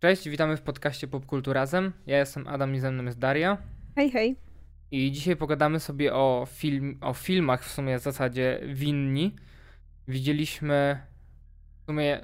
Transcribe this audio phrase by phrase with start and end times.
[0.00, 1.92] Cześć, witamy w podcaście Popkulturazem.
[2.06, 3.58] Ja jestem Adam i ze mną jest Daria.
[3.96, 4.36] Hej, hej.
[4.90, 9.36] I dzisiaj pogadamy sobie o, film, o filmach w sumie w zasadzie winni.
[10.08, 11.00] Widzieliśmy
[11.82, 12.20] w sumie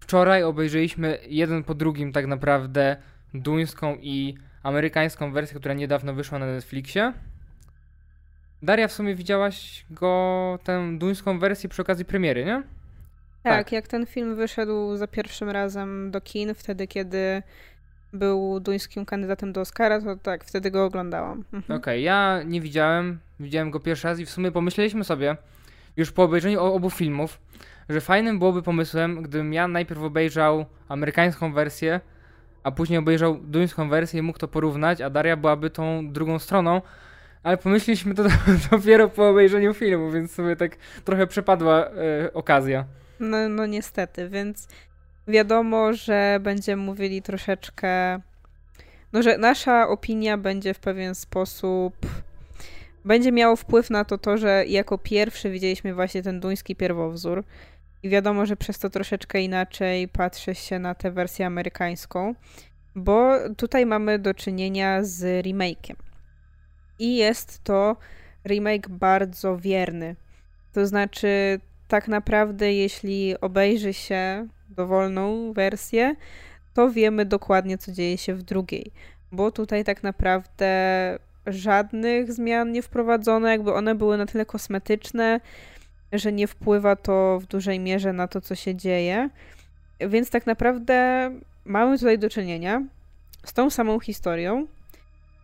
[0.00, 2.96] wczoraj obejrzeliśmy jeden po drugim tak naprawdę
[3.34, 7.12] duńską i amerykańską wersję, która niedawno wyszła na Netflixie.
[8.62, 12.62] Daria, w sumie widziałaś go, tę duńską wersję przy okazji premiery, nie?
[13.44, 17.42] Tak, tak, jak ten film wyszedł za pierwszym razem do kin, wtedy kiedy
[18.12, 21.44] był duńskim kandydatem do Oscara, to tak, wtedy go oglądałam.
[21.52, 21.62] Mhm.
[21.64, 25.36] Okej, okay, ja nie widziałem, widziałem go pierwszy raz i w sumie pomyśleliśmy sobie,
[25.96, 27.38] już po obejrzeniu obu filmów,
[27.88, 32.00] że fajnym byłoby pomysłem, gdybym ja najpierw obejrzał amerykańską wersję,
[32.62, 36.82] a później obejrzał duńską wersję i mógł to porównać, a Daria byłaby tą drugą stroną,
[37.42, 38.24] ale pomyśleliśmy to
[38.70, 42.84] dopiero po obejrzeniu filmu, więc sobie tak trochę przepadła e, okazja.
[43.20, 44.68] No, no niestety, więc
[45.28, 48.20] wiadomo, że będziemy mówili troszeczkę.
[49.12, 51.96] No, że nasza opinia będzie w pewien sposób.
[53.04, 57.44] Będzie miało wpływ na to, to, że jako pierwszy widzieliśmy właśnie ten duński pierwowzór.
[58.02, 62.34] I wiadomo, że przez to troszeczkę inaczej patrzy się na tę wersję amerykańską,
[62.94, 65.94] bo tutaj mamy do czynienia z remake'iem.
[66.98, 67.96] I jest to
[68.46, 70.16] remake bardzo wierny.
[70.72, 71.60] To znaczy,
[71.94, 76.16] tak naprawdę, jeśli obejrzy się dowolną wersję,
[76.72, 78.92] to wiemy dokładnie, co dzieje się w drugiej.
[79.32, 80.68] Bo tutaj tak naprawdę
[81.46, 85.40] żadnych zmian nie wprowadzono, jakby one były na tyle kosmetyczne,
[86.12, 89.30] że nie wpływa to w dużej mierze na to, co się dzieje.
[90.00, 91.30] Więc tak naprawdę
[91.64, 92.82] mamy tutaj do czynienia
[93.44, 94.66] z tą samą historią,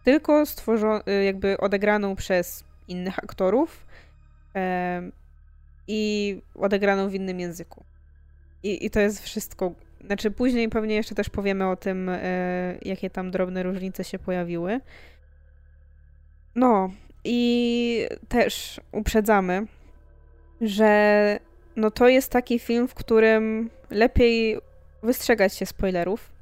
[0.04, 3.86] tylko stworzoną, jakby odegraną przez innych aktorów
[5.90, 7.84] i odegraną w innym języku.
[8.62, 9.72] I, I to jest wszystko.
[10.06, 14.80] Znaczy, później pewnie jeszcze też powiemy o tym, e, jakie tam drobne różnice się pojawiły.
[16.54, 16.90] No,
[17.24, 19.66] i też uprzedzamy,
[20.60, 21.38] że
[21.76, 24.58] no to jest taki film, w którym lepiej
[25.02, 26.32] wystrzegać się spoilerów,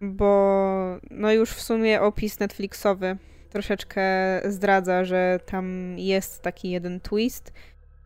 [0.00, 3.16] bo no już w sumie opis Netflixowy
[3.50, 4.02] troszeczkę
[4.44, 7.52] zdradza, że tam jest taki jeden twist,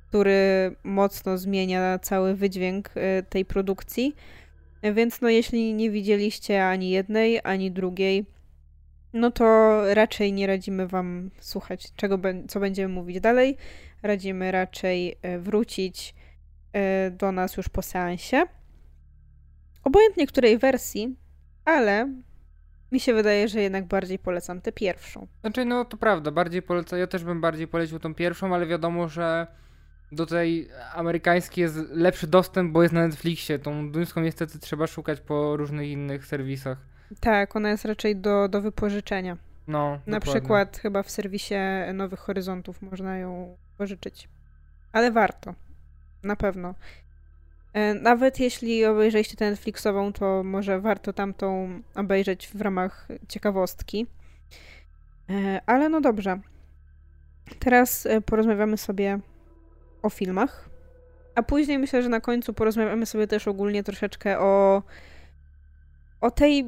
[0.09, 4.15] który mocno zmienia cały wydźwięk y, tej produkcji.
[4.83, 8.27] Więc no jeśli nie widzieliście ani jednej, ani drugiej,
[9.13, 12.19] no to raczej nie radzimy wam słuchać, czego,
[12.49, 13.57] co będziemy mówić dalej.
[14.03, 16.15] Radzimy raczej y, wrócić
[17.07, 18.43] y, do nas już po seansie.
[19.85, 21.17] Obojętnie której wersji,
[21.65, 22.13] ale
[22.93, 25.27] mi się wydaje, że jednak bardziej polecam tę pierwszą.
[25.41, 26.99] Znaczy, no to prawda, bardziej polecam.
[26.99, 29.47] Ja też bym bardziej polecił tą pierwszą, ale wiadomo, że
[30.13, 33.59] do tej amerykańskiej jest lepszy dostęp, bo jest na Netflixie.
[33.59, 36.79] Tą duńską niestety trzeba szukać po różnych innych serwisach.
[37.21, 39.37] Tak, ona jest raczej do, do wypożyczenia.
[39.69, 40.21] No, Na dokładnie.
[40.33, 41.55] przykład chyba w serwisie
[41.95, 44.29] Nowych Horyzontów można ją pożyczyć.
[44.93, 45.55] Ale warto.
[46.23, 46.75] Na pewno.
[47.73, 54.07] E, nawet jeśli obejrzeliście tę Netflixową, to może warto tamtą obejrzeć w ramach ciekawostki.
[55.31, 56.41] E, ale no dobrze.
[57.59, 59.19] Teraz e, porozmawiamy sobie
[60.03, 60.69] o filmach.
[61.35, 64.83] A później myślę, że na końcu porozmawiamy sobie też ogólnie troszeczkę o,
[66.21, 66.65] o tej,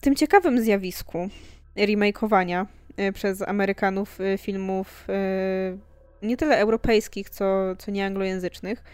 [0.00, 1.28] tym ciekawym zjawisku
[1.76, 2.66] remakeowania
[3.00, 8.84] y, przez Amerykanów y, filmów y, nie tyle europejskich, co, co nieanglojęzycznych.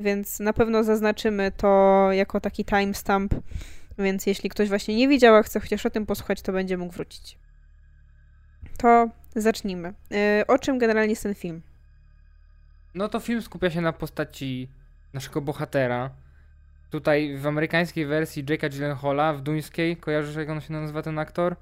[0.00, 3.34] Więc na pewno zaznaczymy to jako taki timestamp.
[3.98, 6.92] Więc jeśli ktoś właśnie nie widział, a chce chociaż o tym posłuchać, to będzie mógł
[6.92, 7.38] wrócić.
[8.78, 9.94] To zacznijmy.
[10.48, 11.62] O czym generalnie jest ten film?
[12.94, 14.68] No to film skupia się na postaci
[15.12, 16.10] naszego bohatera.
[16.90, 21.56] Tutaj w amerykańskiej wersji Jake'a Gyllenhaala, w duńskiej, kojarzysz jak on się nazywa ten aktor?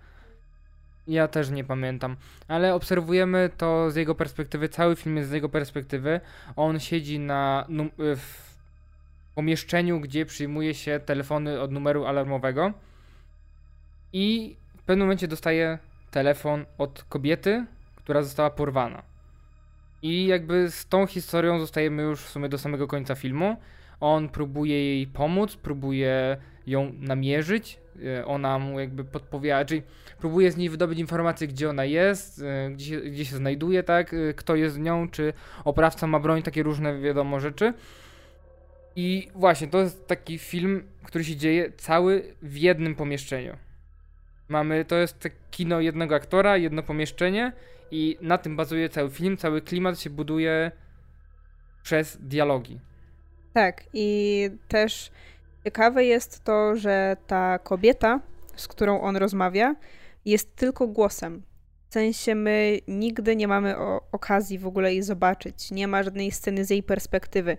[1.07, 2.17] Ja też nie pamiętam,
[2.49, 6.21] ale obserwujemy to z jego perspektywy, cały film jest z jego perspektywy.
[6.57, 7.67] On siedzi na
[7.99, 8.53] w
[9.35, 12.73] pomieszczeniu, gdzie przyjmuje się telefony od numeru alarmowego
[14.13, 15.79] i w pewnym momencie dostaje
[16.11, 19.12] telefon od kobiety, która została porwana.
[20.03, 23.57] I jakby z tą historią zostajemy już w sumie do samego końca filmu.
[24.01, 29.83] On próbuje jej pomóc, próbuje ją namierzyć, e, ona mu jakby podpowiada, czyli
[30.19, 34.15] próbuje z niej wydobyć informację, gdzie ona jest, e, gdzie się, gdzie się znajduje, tak,
[34.15, 35.33] e, kto jest z nią, czy
[35.65, 37.75] oprawca ma broń, takie różne wiadomo rzeczy.
[38.97, 43.57] I właśnie, to jest taki film, który się dzieje cały w jednym pomieszczeniu.
[44.49, 47.53] Mamy, to jest kino jednego aktora, jedno pomieszczenie
[47.93, 50.71] i na tym bazuje cały film, cały klimat się buduje
[51.83, 52.81] przez dialogi.
[53.55, 55.11] Tak, i też
[55.65, 58.21] Ciekawe jest to, że ta kobieta,
[58.57, 59.77] z którą on rozmawia,
[60.25, 61.43] jest tylko głosem.
[61.89, 63.75] W sensie my nigdy nie mamy
[64.13, 65.71] okazji w ogóle jej zobaczyć.
[65.71, 67.57] Nie ma żadnej sceny z jej perspektywy.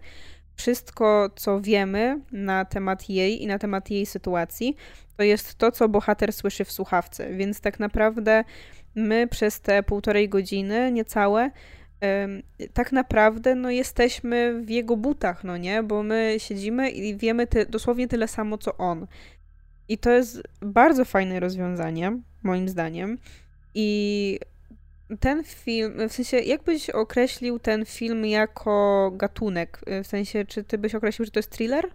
[0.55, 4.75] Wszystko, co wiemy na temat jej i na temat jej sytuacji,
[5.17, 7.33] to jest to, co bohater słyszy w słuchawce.
[7.33, 8.43] Więc tak naprawdę
[8.95, 11.51] my przez te półtorej godziny, niecałe,
[12.73, 15.83] tak naprawdę no, jesteśmy w jego butach, no nie?
[15.83, 19.07] Bo my siedzimy i wiemy ty, dosłownie tyle samo, co on.
[19.89, 23.17] I to jest bardzo fajne rozwiązanie, moim zdaniem.
[23.75, 24.39] I
[25.19, 29.79] ten film, w sensie, jak byś określił ten film jako gatunek?
[30.03, 31.89] W sensie, czy ty byś określił, że to jest thriller?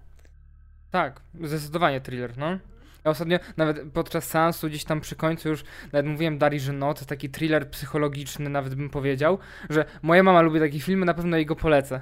[0.91, 2.59] Tak, zdecydowanie thriller, no.
[3.05, 6.95] Ja ostatnio nawet podczas seansu gdzieś tam przy końcu już nawet mówiłem Dari, że no,
[6.95, 9.39] to taki thriller psychologiczny nawet bym powiedział,
[9.71, 12.01] że moja mama lubi takie filmy, na pewno jej go polecę.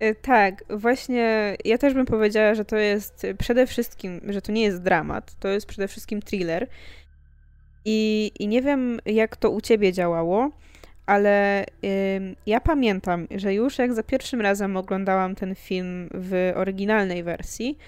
[0.00, 4.62] E, tak, właśnie ja też bym powiedziała, że to jest przede wszystkim, że to nie
[4.62, 6.68] jest dramat, to jest przede wszystkim thriller.
[7.84, 10.50] I, i nie wiem, jak to u ciebie działało,
[11.06, 17.22] ale y, ja pamiętam, że już jak za pierwszym razem oglądałam ten film w oryginalnej
[17.22, 17.78] wersji,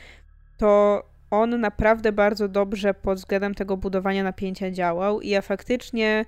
[0.59, 6.25] to on naprawdę bardzo dobrze pod względem tego budowania napięcia działał i ja faktycznie,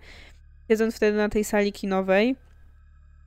[0.68, 2.36] siedząc wtedy na tej sali kinowej,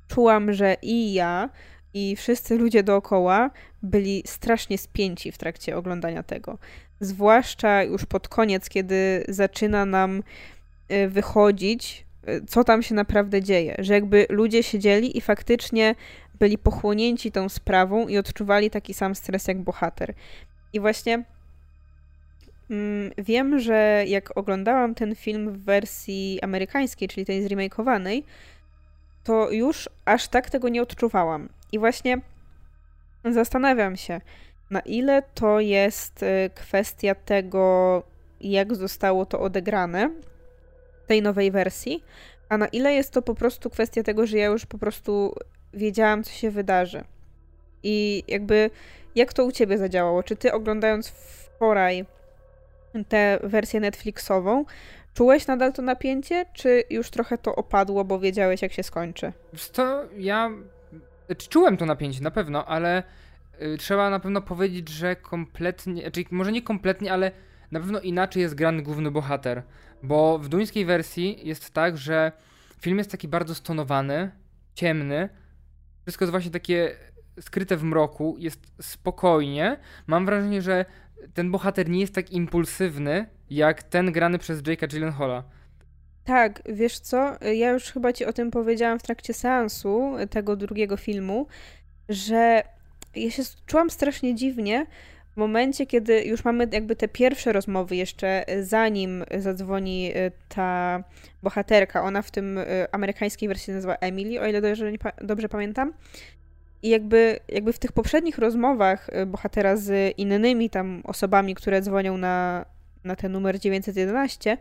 [0.07, 1.49] czułam, że i ja,
[1.93, 3.49] i wszyscy ludzie dookoła
[3.83, 6.57] byli strasznie spięci w trakcie oglądania tego.
[6.99, 10.23] Zwłaszcza już pod koniec, kiedy zaczyna nam
[10.91, 13.75] y, wychodzić, y, co tam się naprawdę dzieje.
[13.79, 15.95] Że jakby ludzie siedzieli i faktycznie
[16.39, 20.13] byli pochłonięci tą sprawą i odczuwali taki sam stres jak bohater.
[20.73, 21.23] I właśnie
[22.69, 28.23] mm, wiem, że jak oglądałam ten film w wersji amerykańskiej, czyli tej zremakeowanej,
[29.23, 31.49] to już aż tak tego nie odczuwałam.
[31.71, 32.21] I właśnie
[33.25, 34.21] zastanawiam się,
[34.69, 38.03] na ile to jest y, kwestia tego,
[38.41, 40.09] jak zostało to odegrane
[41.07, 42.03] tej nowej wersji,
[42.49, 45.35] a na ile jest to po prostu kwestia tego, że ja już po prostu
[45.73, 47.03] wiedziałam, co się wydarzy.
[47.83, 48.69] I jakby,
[49.15, 50.23] jak to u ciebie zadziałało?
[50.23, 52.05] Czy ty oglądając wczoraj
[53.09, 54.65] tę wersję Netflixową,
[55.13, 59.33] czułeś nadal to napięcie, czy już trochę to opadło, bo wiedziałeś, jak się skończy?
[59.73, 60.51] To ja
[61.49, 63.03] czułem to napięcie na pewno, ale
[63.79, 67.31] trzeba na pewno powiedzieć, że kompletnie, czyli może nie kompletnie, ale
[67.71, 69.63] na pewno inaczej jest grany główny bohater.
[70.03, 72.31] Bo w duńskiej wersji jest tak, że
[72.81, 74.31] film jest taki bardzo stonowany,
[74.73, 75.29] ciemny.
[76.01, 76.95] Wszystko jest właśnie takie
[77.39, 79.77] skryte w mroku, jest spokojnie.
[80.07, 80.85] Mam wrażenie, że
[81.33, 85.43] ten bohater nie jest tak impulsywny, jak ten grany przez Jake'a Gyllenhaala.
[86.23, 87.37] Tak, wiesz co?
[87.53, 91.47] Ja już chyba ci o tym powiedziałam w trakcie seansu tego drugiego filmu,
[92.09, 92.63] że
[93.17, 94.85] ja się czułam strasznie dziwnie
[95.33, 101.03] w momencie, kiedy już mamy jakby te pierwsze rozmowy jeszcze zanim zadzwoni y, ta
[101.43, 102.03] bohaterka.
[102.03, 102.59] Ona w tym
[102.91, 104.91] amerykańskiej wersji nazywa Emily, o ile dobrze,
[105.21, 105.93] dobrze pamiętam.
[106.83, 112.65] I jakby, jakby w tych poprzednich rozmowach bohatera z innymi tam osobami, które dzwonią na,
[113.03, 114.57] na ten numer 911,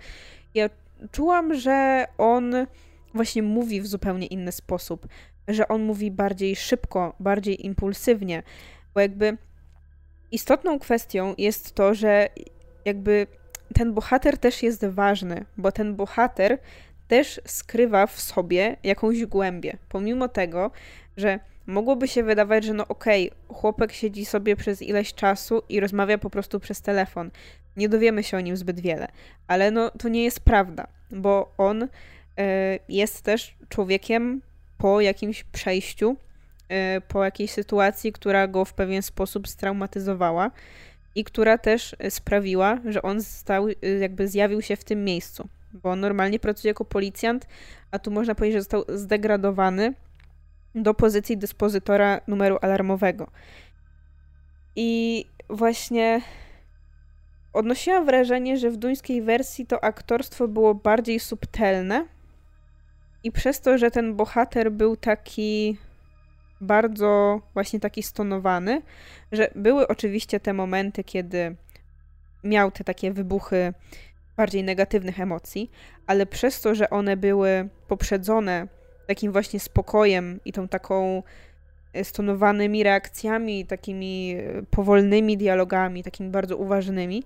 [0.54, 0.70] ja
[1.12, 2.54] czułam, że on
[3.14, 5.06] właśnie mówi w zupełnie inny sposób,
[5.48, 8.43] że on mówi bardziej szybko, bardziej impulsywnie,
[8.94, 9.38] bo jakby
[10.32, 12.28] istotną kwestią jest to, że
[12.84, 13.26] jakby
[13.75, 16.59] ten bohater też jest ważny, bo ten bohater
[17.09, 20.70] też skrywa w sobie jakąś głębię, pomimo tego,
[21.16, 25.80] że mogłoby się wydawać, że no okej, okay, chłopak siedzi sobie przez ileś czasu i
[25.80, 27.30] rozmawia po prostu przez telefon.
[27.76, 29.09] Nie dowiemy się o nim zbyt wiele,
[29.47, 31.88] ale no to nie jest prawda, bo on y,
[32.88, 34.42] jest też człowiekiem
[34.78, 36.16] po jakimś przejściu,
[36.97, 40.50] y, po jakiejś sytuacji, która go w pewien sposób straumatyzowała
[41.14, 45.90] i która też sprawiła, że on stał, y, jakby zjawił się w tym miejscu, bo
[45.90, 47.47] on normalnie pracuje jako policjant,
[47.90, 49.95] a tu można powiedzieć, że został zdegradowany
[50.75, 53.30] do pozycji dyspozytora numeru alarmowego.
[54.76, 56.21] I właśnie
[57.52, 62.06] odnosiłam wrażenie, że w duńskiej wersji to aktorstwo było bardziej subtelne
[63.26, 65.76] i przez to, że ten bohater był taki
[66.61, 68.83] bardzo właśnie taki stonowany,
[69.33, 71.56] że były oczywiście te momenty, kiedy
[72.45, 73.73] miał te takie wybuchy
[74.37, 75.71] bardziej negatywnych emocji,
[76.06, 78.68] ale przez to, że one były poprzedzone
[79.06, 81.23] takim właśnie spokojem i tą taką
[81.92, 87.25] e, stonowanymi reakcjami, takimi e, powolnymi dialogami, takimi bardzo uważnymi,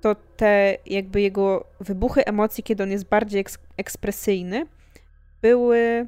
[0.00, 4.66] to te jakby jego wybuchy emocji, kiedy on jest bardziej eks ekspresyjny,
[5.42, 6.06] były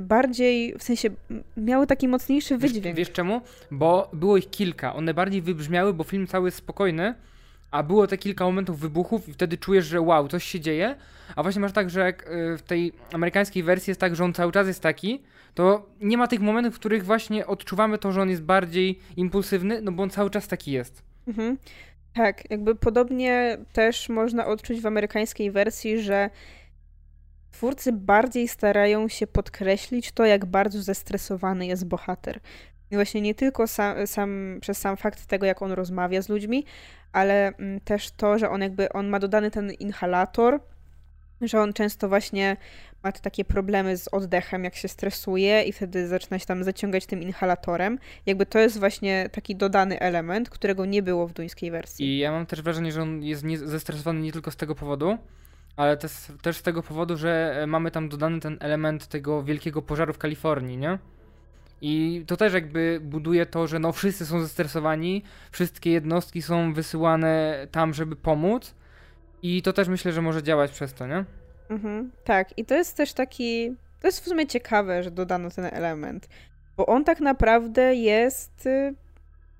[0.00, 1.10] bardziej, w sensie
[1.56, 2.84] miały taki mocniejszy wydźwięk.
[2.84, 3.40] Wiesz, wiesz czemu?
[3.70, 4.94] Bo było ich kilka.
[4.94, 7.14] One bardziej wybrzmiały, bo film cały jest spokojny,
[7.70, 10.96] a było te kilka momentów wybuchów i wtedy czujesz, że wow, coś się dzieje.
[11.36, 14.32] A właśnie masz tak, że jak y, w tej amerykańskiej wersji jest tak, że on
[14.32, 15.22] cały czas jest taki,
[15.54, 19.80] to nie ma tych momentów, w których właśnie odczuwamy to, że on jest bardziej impulsywny,
[19.82, 21.02] no bo on cały czas taki jest.
[21.28, 21.58] Mhm.
[22.14, 26.30] Tak, jakby podobnie też można odczuć w amerykańskiej wersji, że
[27.52, 32.40] twórcy bardziej starają się podkreślić to, jak bardzo zestresowany jest bohater.
[32.90, 36.64] I właśnie nie tylko sam, sam, przez sam fakt tego, jak on rozmawia z ludźmi,
[37.12, 40.60] ale mm, też to, że on jakby on ma dodany ten inhalator,
[41.40, 42.56] że on często właśnie
[43.04, 47.22] ma takie problemy z oddechem, jak się stresuje i wtedy zaczyna się tam zaciągać tym
[47.22, 47.98] inhalatorem.
[48.26, 52.06] Jakby to jest właśnie taki dodany element, którego nie było w duńskiej wersji.
[52.06, 55.18] I ja mam też wrażenie, że on jest nie, zestresowany nie tylko z tego powodu,
[55.76, 56.12] ale też,
[56.42, 60.18] też z tego powodu, że e, mamy tam dodany ten element tego wielkiego pożaru w
[60.18, 60.98] Kalifornii, nie?
[61.80, 67.66] I to też jakby buduje to, że no wszyscy są zestresowani, wszystkie jednostki są wysyłane
[67.70, 68.74] tam, żeby pomóc.
[69.42, 71.24] I to też myślę, że może działać przez to, nie?
[71.70, 73.76] Mhm, tak, i to jest też taki.
[74.00, 76.28] To jest w sumie ciekawe, że dodano ten element,
[76.76, 78.66] bo on tak naprawdę jest.
[78.66, 78.94] Y,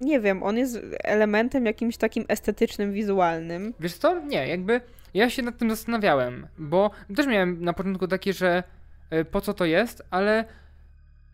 [0.00, 3.74] nie wiem, on jest elementem jakimś takim estetycznym, wizualnym.
[3.80, 4.20] Wiesz co?
[4.20, 4.80] Nie, jakby
[5.14, 8.62] ja się nad tym zastanawiałem, bo też miałem na początku takie, że
[9.12, 10.44] y, po co to jest, ale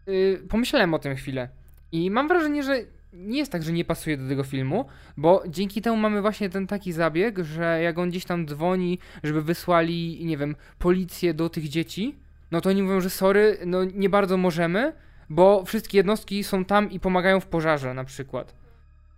[0.07, 1.49] yy, pomyślałem o tym chwilę.
[1.93, 2.77] I mam wrażenie, że
[3.13, 4.85] nie jest tak, że nie pasuje do tego filmu,
[5.17, 9.43] bo dzięki temu mamy właśnie ten taki zabieg, że jak on gdzieś tam dzwoni, żeby
[9.43, 12.17] wysłali, nie wiem, policję do tych dzieci,
[12.51, 14.93] no to oni mówią, że sorry, no nie bardzo możemy,
[15.31, 18.55] bo wszystkie jednostki są tam i pomagają w pożarze na przykład.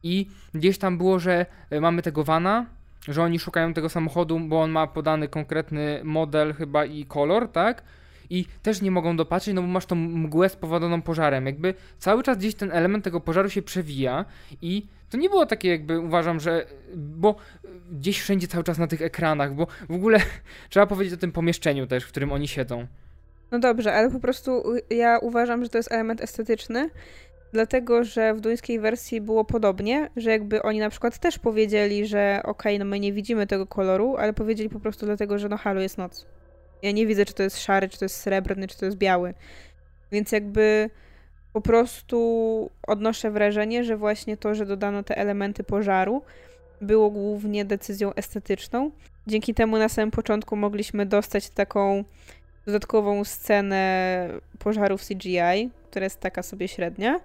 [0.03, 2.67] I gdzieś tam było, że e, mamy tego vana,
[3.09, 7.83] że oni szukają tego samochodu, bo on ma podany konkretny model chyba i kolor, tak?
[8.31, 11.47] i też nie mogą dopatrzeć, no bo masz tą mgłę spowodowaną pożarem.
[11.47, 14.25] Jakby cały czas gdzieś ten element tego pożaru się przewija
[14.63, 16.67] i to nie było takie jakby uważam, że
[16.97, 17.37] bo
[17.93, 20.21] gdzieś wszędzie cały czas na tych ekranach, bo w ogóle
[20.71, 22.87] trzeba powiedzieć o tym pomieszczeniu też, w którym oni siedzą.
[23.51, 26.91] No dobrze, ale po prostu ja uważam, że to jest element estetyczny,
[27.53, 32.41] dlatego że w duńskiej wersji było podobnie, że jakby oni na przykład też powiedzieli, że
[32.45, 35.57] okej, okay, no my nie widzimy tego koloru, ale powiedzieli po prostu dlatego, że no
[35.57, 36.27] halo, jest noc.
[36.83, 39.35] Ja nie widzę, czy to jest szary, czy to jest srebrny, czy to jest biały.
[40.13, 40.91] Więc jakby
[41.53, 46.23] po prostu odnoszę wrażenie, że właśnie to, że dodano te elementy pożaru,
[46.81, 48.91] było głównie decyzją estetyczną.
[49.27, 52.05] Dzięki temu na samym początku mogliśmy dostać taką
[52.67, 57.21] dodatkową scenę pożarów CGI, która jest taka sobie średnia.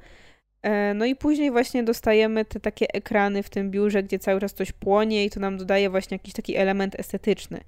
[0.61, 4.53] E, no i później właśnie dostajemy te takie ekrany w tym biurze, gdzie cały czas
[4.53, 7.59] coś płonie i to nam dodaje właśnie jakiś taki element estetyczny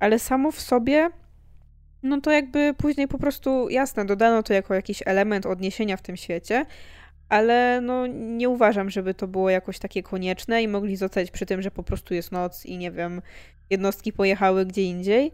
[0.00, 1.10] ale samo w sobie,
[2.02, 6.16] no to jakby później po prostu, jasne, dodano to jako jakiś element odniesienia w tym
[6.16, 6.66] świecie,
[7.28, 11.62] ale no nie uważam, żeby to było jakoś takie konieczne i mogli zostać przy tym,
[11.62, 13.22] że po prostu jest noc i nie wiem,
[13.70, 15.32] jednostki pojechały gdzie indziej,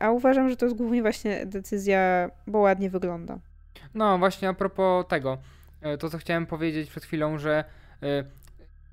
[0.00, 3.38] a uważam, że to jest głównie właśnie decyzja, bo ładnie wygląda.
[3.94, 5.38] No właśnie a propos tego,
[5.80, 7.64] e, to co chciałem powiedzieć przed chwilą, że
[8.02, 8.24] e,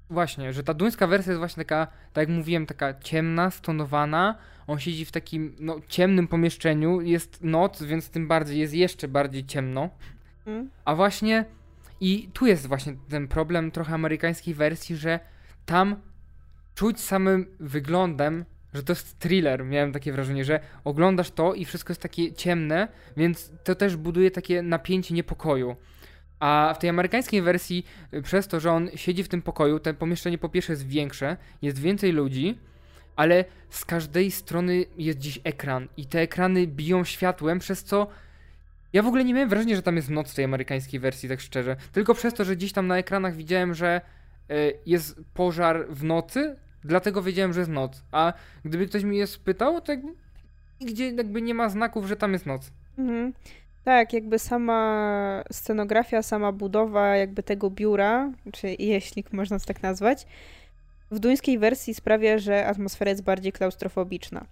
[0.09, 4.35] Właśnie, że ta duńska wersja jest właśnie taka, tak jak mówiłem, taka ciemna, stonowana.
[4.67, 9.45] On siedzi w takim no, ciemnym pomieszczeniu, jest noc, więc tym bardziej jest jeszcze bardziej
[9.45, 9.89] ciemno.
[10.45, 10.69] Mm.
[10.85, 11.45] A właśnie
[12.01, 15.19] i tu jest właśnie ten problem trochę amerykańskiej wersji, że
[15.65, 15.95] tam
[16.75, 19.65] czuć samym wyglądem, że to jest thriller.
[19.65, 24.31] Miałem takie wrażenie, że oglądasz to i wszystko jest takie ciemne, więc to też buduje
[24.31, 25.75] takie napięcie niepokoju.
[26.39, 29.93] A w tej amerykańskiej wersji, y, przez to, że on siedzi w tym pokoju, to
[29.93, 32.59] pomieszczenie po pierwsze jest większe, jest więcej ludzi,
[33.15, 38.07] ale z każdej strony jest dziś ekran i te ekrany biją światłem, przez co
[38.93, 41.41] ja w ogóle nie miałem wrażenia, że tam jest noc w tej amerykańskiej wersji, tak
[41.41, 41.75] szczerze.
[41.91, 44.01] Tylko przez to, że gdzieś tam na ekranach widziałem, że
[44.51, 48.03] y, jest pożar w nocy, dlatego wiedziałem, że jest noc.
[48.11, 48.33] A
[48.65, 49.93] gdyby ktoś mi je spytał, to
[50.81, 52.71] nigdzie jakby nie ma znaków, że tam jest noc.
[52.97, 53.33] Mhm.
[53.83, 60.27] Tak, jakby sama scenografia, sama budowa jakby tego biura, czy jeśli można to tak nazwać,
[61.11, 64.45] w duńskiej wersji sprawia, że atmosfera jest bardziej klaustrofobiczna.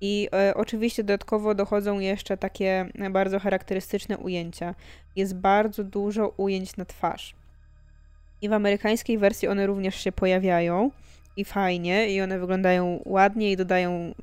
[0.00, 4.74] I e, oczywiście dodatkowo dochodzą jeszcze takie bardzo charakterystyczne ujęcia.
[5.16, 7.34] Jest bardzo dużo ujęć na twarz.
[8.42, 10.90] I w amerykańskiej wersji one również się pojawiają
[11.36, 14.14] i fajnie, i one wyglądają ładnie i dodają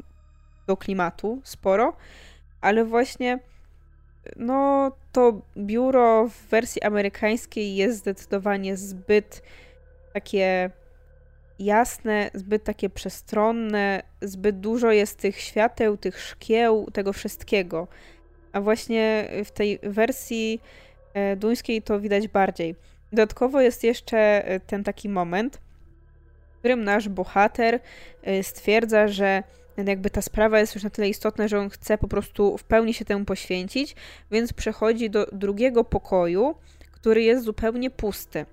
[0.68, 1.96] do klimatu sporo,
[2.62, 3.40] ale właśnie
[4.36, 9.42] no to biuro w wersji amerykańskiej jest zdecydowanie zbyt
[10.14, 10.70] takie
[11.60, 17.88] jasne, zbyt takie przestronne, zbyt dużo jest tych świateł, tych szkieł, tego wszystkiego.
[18.52, 20.62] a właśnie w tej wersji
[21.14, 22.76] e, duńskiej to widać bardziej.
[23.12, 24.18] Dodatkowo jest jeszcze
[24.48, 25.62] e, ten taki moment,
[26.64, 27.80] którym nasz bohater
[28.22, 29.44] e, stwierdza, że
[29.78, 32.94] jakby ta sprawa jest już na tyle istotna, że on chce po prostu w pełni
[32.94, 33.96] się temu poświęcić,
[34.32, 36.56] więc przechodzi do drugiego pokoju,
[36.92, 38.46] który jest zupełnie pusty.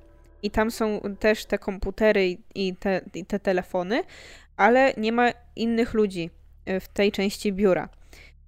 [0.43, 4.03] I tam są też te komputery i te, i te telefony,
[4.57, 6.31] ale nie ma innych ludzi
[6.81, 7.89] w tej części biura.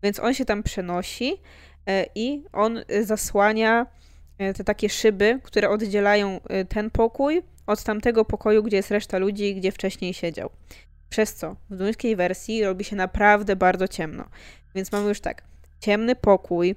[0.03, 1.37] Więc on się tam przenosi
[1.87, 3.87] e, i on zasłania
[4.39, 9.73] te takie szyby, które oddzielają ten pokój od tamtego pokoju, gdzie jest reszta ludzi, gdzie
[9.73, 10.51] wcześniej siedział.
[11.11, 14.25] Przez co w duńskiej wersji robi się naprawdę bardzo ciemno.
[14.75, 15.43] Więc mamy już tak,
[15.81, 16.77] ciemny pokój,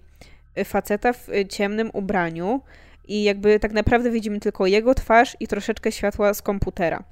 [0.66, 2.62] faceta w ciemnym ubraniu
[3.08, 7.04] i jakby tak naprawdę widzimy tylko jego twarz i troszeczkę światła z komputera.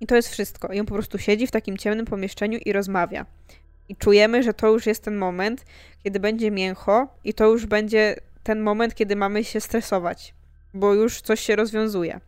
[0.00, 0.72] I to jest wszystko.
[0.72, 3.26] I on po prostu siedzi w takim ciemnym pomieszczeniu i rozmawia.
[3.88, 5.64] I czujemy, że to już jest ten moment,
[6.04, 10.34] kiedy będzie mięcho, i to już będzie ten moment, kiedy mamy się stresować,
[10.74, 12.20] bo już coś się rozwiązuje.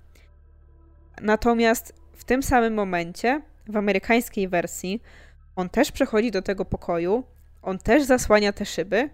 [1.22, 5.02] Natomiast w tym samym momencie, w amerykańskiej wersji,
[5.56, 7.24] on też przechodzi do tego pokoju,
[7.62, 9.10] on też zasłania te szyby,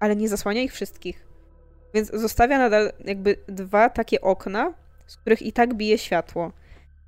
[0.00, 1.26] ale nie zasłania ich wszystkich.
[1.94, 4.74] Więc zostawia nadal jakby dwa takie okna,
[5.06, 6.52] z których i tak bije światło.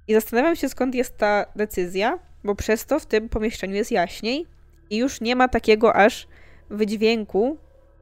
[0.08, 4.46] I zastanawiam się, skąd jest ta decyzja, bo przez to w tym pomieszczeniu jest jaśniej,
[4.90, 6.28] i już nie ma takiego aż
[6.70, 7.58] wydźwięku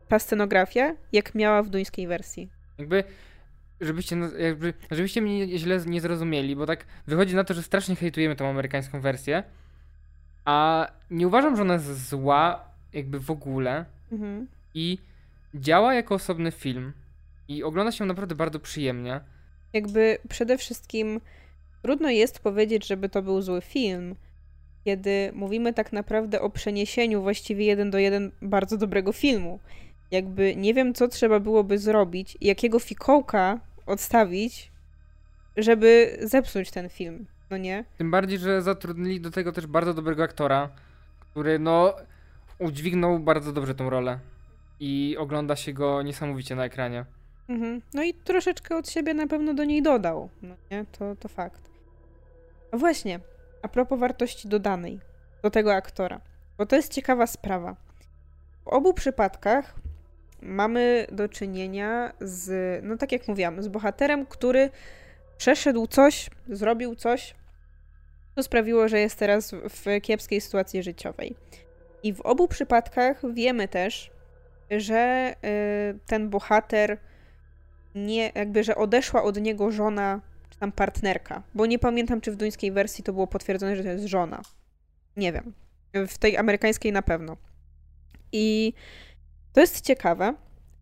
[0.09, 2.49] ta scenografia, jak miała w duńskiej wersji.
[2.79, 3.05] Jakby,
[3.81, 8.37] żebyście, jakby, żebyście mnie źle nie zrozumieli, bo tak wychodzi na to, że strasznie hejtujemy
[8.37, 9.43] tą amerykańską wersję,
[10.45, 14.47] a nie uważam, że ona jest zła jakby w ogóle mhm.
[14.75, 14.99] i
[15.55, 16.93] działa jako osobny film
[17.49, 19.21] i ogląda się naprawdę bardzo przyjemnie.
[19.73, 21.21] Jakby przede wszystkim
[21.83, 24.17] trudno jest powiedzieć, żeby to był zły film,
[24.85, 29.61] kiedy mówimy tak naprawdę o przeniesieniu właściwie jeden do jeden bardzo dobrego filmu.
[30.15, 34.73] Jakby nie wiem, co trzeba byłoby zrobić, jakiego fikołka odstawić,
[35.57, 37.85] żeby zepsuć ten film, no nie?
[37.99, 40.69] Tym bardziej, że zatrudnili do tego też bardzo dobrego aktora,
[41.21, 41.95] który no
[42.59, 44.19] udźwignął bardzo dobrze tą rolę
[44.81, 47.05] i ogląda się go niesamowicie na ekranie.
[47.49, 47.83] Mhm.
[47.95, 50.85] No i troszeczkę od siebie na pewno do niej dodał, no nie?
[50.99, 51.71] To, to fakt.
[52.73, 53.21] A właśnie,
[53.63, 55.01] a propos wartości dodanej
[55.43, 56.21] do tego aktora,
[56.59, 57.77] bo to jest ciekawa sprawa.
[58.65, 59.75] W obu przypadkach
[60.45, 62.51] mamy do czynienia z,
[62.85, 64.71] no tak jak mówiłam, z bohaterem, który
[65.37, 67.35] przeszedł coś, zrobił coś,
[68.35, 71.37] co sprawiło, że jest teraz w kiepskiej sytuacji życiowej.
[72.03, 74.11] I w obu przypadkach wiemy też,
[74.71, 75.35] że
[75.95, 76.99] y, ten bohater
[77.95, 82.37] nie, jakby, że odeszła od niego żona czy tam partnerka, bo nie pamiętam, czy w
[82.37, 84.43] duńskiej wersji to było potwierdzone, że to jest żona.
[85.17, 85.53] Nie wiem.
[86.09, 87.37] W tej amerykańskiej na pewno.
[88.33, 88.73] I
[89.55, 90.35] to jest ciekawe,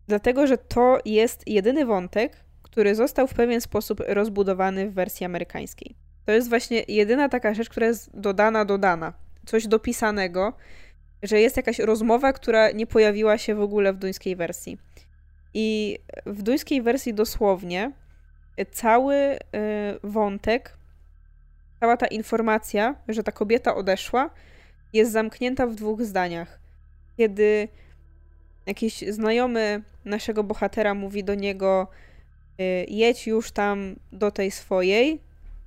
[0.07, 5.95] dlatego że to jest jedyny wątek, który został w pewien sposób rozbudowany w wersji amerykańskiej.
[6.25, 9.13] To jest właśnie jedyna taka rzecz, która jest dodana, dodana.
[9.45, 10.53] Coś dopisanego,
[11.23, 14.77] że jest jakaś rozmowa, która nie pojawiła się w ogóle w duńskiej wersji.
[15.53, 17.91] I w duńskiej wersji dosłownie
[18.71, 19.39] cały y,
[20.03, 20.77] wątek,
[21.79, 24.29] cała ta informacja, że ta kobieta odeszła,
[24.93, 26.59] jest zamknięta w dwóch zdaniach.
[27.17, 27.67] Kiedy
[28.65, 31.87] jakiś znajomy naszego bohatera mówi do niego:
[32.59, 35.21] y, jedź już tam do tej swojej,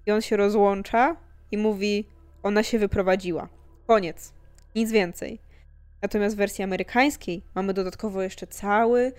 [0.07, 1.17] i on się rozłącza
[1.51, 2.05] i mówi:
[2.43, 3.49] Ona się wyprowadziła.
[3.87, 4.33] Koniec.
[4.75, 5.39] Nic więcej.
[6.03, 9.13] Natomiast w wersji amerykańskiej mamy dodatkowo jeszcze cały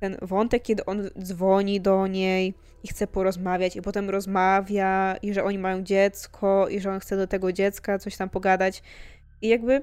[0.00, 5.44] ten wątek, kiedy on dzwoni do niej i chce porozmawiać, i potem rozmawia, i że
[5.44, 8.82] oni mają dziecko, i że on chce do tego dziecka coś tam pogadać.
[9.42, 9.82] I jakby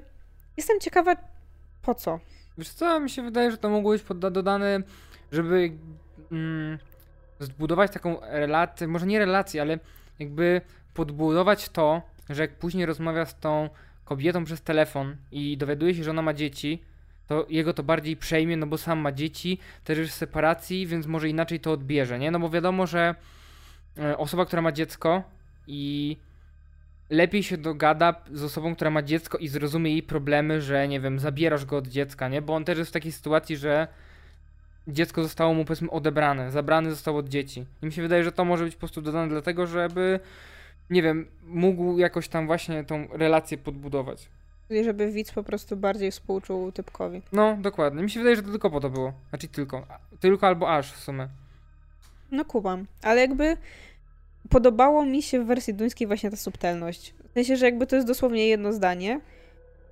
[0.56, 1.16] jestem ciekawa,
[1.82, 2.20] po co.
[2.58, 4.80] Wiesz co, mi się wydaje, że to mogło być dodane,
[5.32, 5.72] żeby
[6.32, 6.78] mm,
[7.40, 9.78] zbudować taką relację, może nie relację, ale
[10.18, 10.60] jakby
[10.94, 13.70] podbudować to, że jak później rozmawia z tą
[14.04, 16.82] kobietą przez telefon i dowiaduje się, że ona ma dzieci,
[17.26, 21.06] to jego to bardziej przejmie, no bo sam ma dzieci, też jest w separacji, więc
[21.06, 22.30] może inaczej to odbierze, nie?
[22.30, 23.14] No bo wiadomo, że
[23.98, 25.22] e, osoba, która ma dziecko
[25.66, 26.16] i
[27.10, 31.18] lepiej się dogada z osobą, która ma dziecko i zrozumie jej problemy, że nie wiem,
[31.18, 32.42] zabierasz go od dziecka, nie?
[32.42, 33.88] Bo on też jest w takiej sytuacji, że
[34.88, 37.66] dziecko zostało mu powiedzmy odebrane, zabrany został od dzieci.
[37.82, 40.20] I mi się wydaje, że to może być po prostu dodane dlatego, żeby
[40.90, 44.28] nie wiem, mógł jakoś tam właśnie tą relację podbudować.
[44.68, 47.22] Czyli żeby widz po prostu bardziej współczuł typkowi.
[47.32, 48.02] No, dokładnie.
[48.02, 49.12] Mi się wydaje, że to tylko po to było.
[49.28, 49.86] Znaczy tylko.
[50.20, 51.28] Tylko albo aż w sumie.
[52.30, 52.86] No kubam.
[53.02, 53.56] Ale jakby
[54.50, 57.14] podobało mi się w wersji duńskiej właśnie ta subtelność.
[57.30, 59.20] W sensie, że jakby to jest dosłownie jedno zdanie,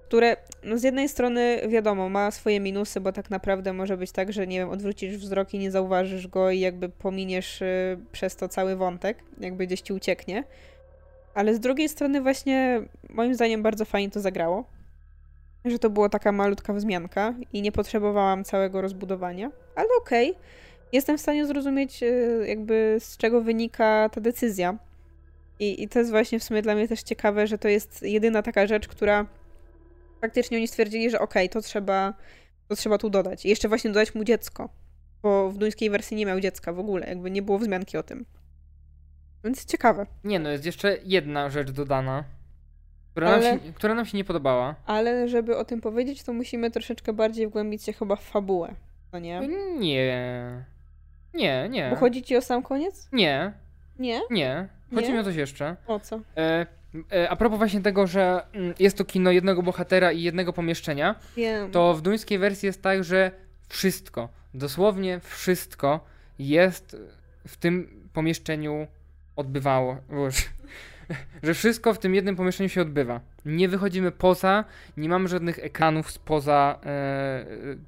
[0.09, 4.33] które no z jednej strony wiadomo, ma swoje minusy, bo tak naprawdę może być tak,
[4.33, 8.49] że nie wiem, odwrócisz wzrok i nie zauważysz go i jakby pominiesz y, przez to
[8.49, 10.45] cały wątek, jakby gdzieś ci ucieknie.
[11.35, 14.65] Ale z drugiej strony właśnie moim zdaniem bardzo fajnie to zagrało.
[15.65, 19.51] Że to była taka malutka wzmianka i nie potrzebowałam całego rozbudowania.
[19.75, 20.43] Ale okej, okay.
[20.93, 24.79] Jestem w stanie zrozumieć y, jakby z czego wynika ta decyzja.
[25.59, 28.43] I, I to jest właśnie w sumie dla mnie też ciekawe, że to jest jedyna
[28.43, 29.27] taka rzecz, która
[30.21, 32.15] faktycznie oni stwierdzili, że okej, okay, to trzeba
[32.69, 33.47] to trzeba tu dodać.
[33.47, 34.69] I jeszcze właśnie dodać mu dziecko.
[35.23, 38.25] Bo w duńskiej wersji nie miał dziecka w ogóle, jakby nie było wzmianki o tym.
[39.45, 40.07] Więc ciekawe.
[40.25, 42.25] Nie no, jest jeszcze jedna rzecz dodana,
[43.11, 44.75] która, ale, nam się, która nam się nie podobała.
[44.87, 48.75] Ale żeby o tym powiedzieć, to musimy troszeczkę bardziej wgłębić się chyba w fabułę,
[49.13, 49.49] no nie?
[49.79, 50.65] Nie.
[51.37, 51.91] Nie, nie.
[51.91, 53.09] Bo chodzi ci o sam koniec?
[53.13, 53.53] Nie.
[53.99, 54.21] Nie?
[54.31, 54.69] Nie.
[54.95, 55.15] Chodzi nie?
[55.15, 55.77] mi o coś jeszcze.
[55.87, 56.21] O co?
[56.37, 56.67] E,
[57.13, 61.15] e, a propos właśnie tego, że mm, jest to kino jednego bohatera i jednego pomieszczenia,
[61.37, 61.71] Wiem.
[61.71, 63.31] to w duńskiej wersji jest tak, że
[63.69, 66.01] wszystko, dosłownie wszystko
[66.39, 66.97] jest
[67.47, 68.87] w tym pomieszczeniu
[69.37, 69.97] odbywało.
[71.43, 73.21] że wszystko w tym jednym pomieszczeniu się odbywa.
[73.45, 74.65] Nie wychodzimy poza,
[74.97, 77.47] nie mamy żadnych ekranów spoza e,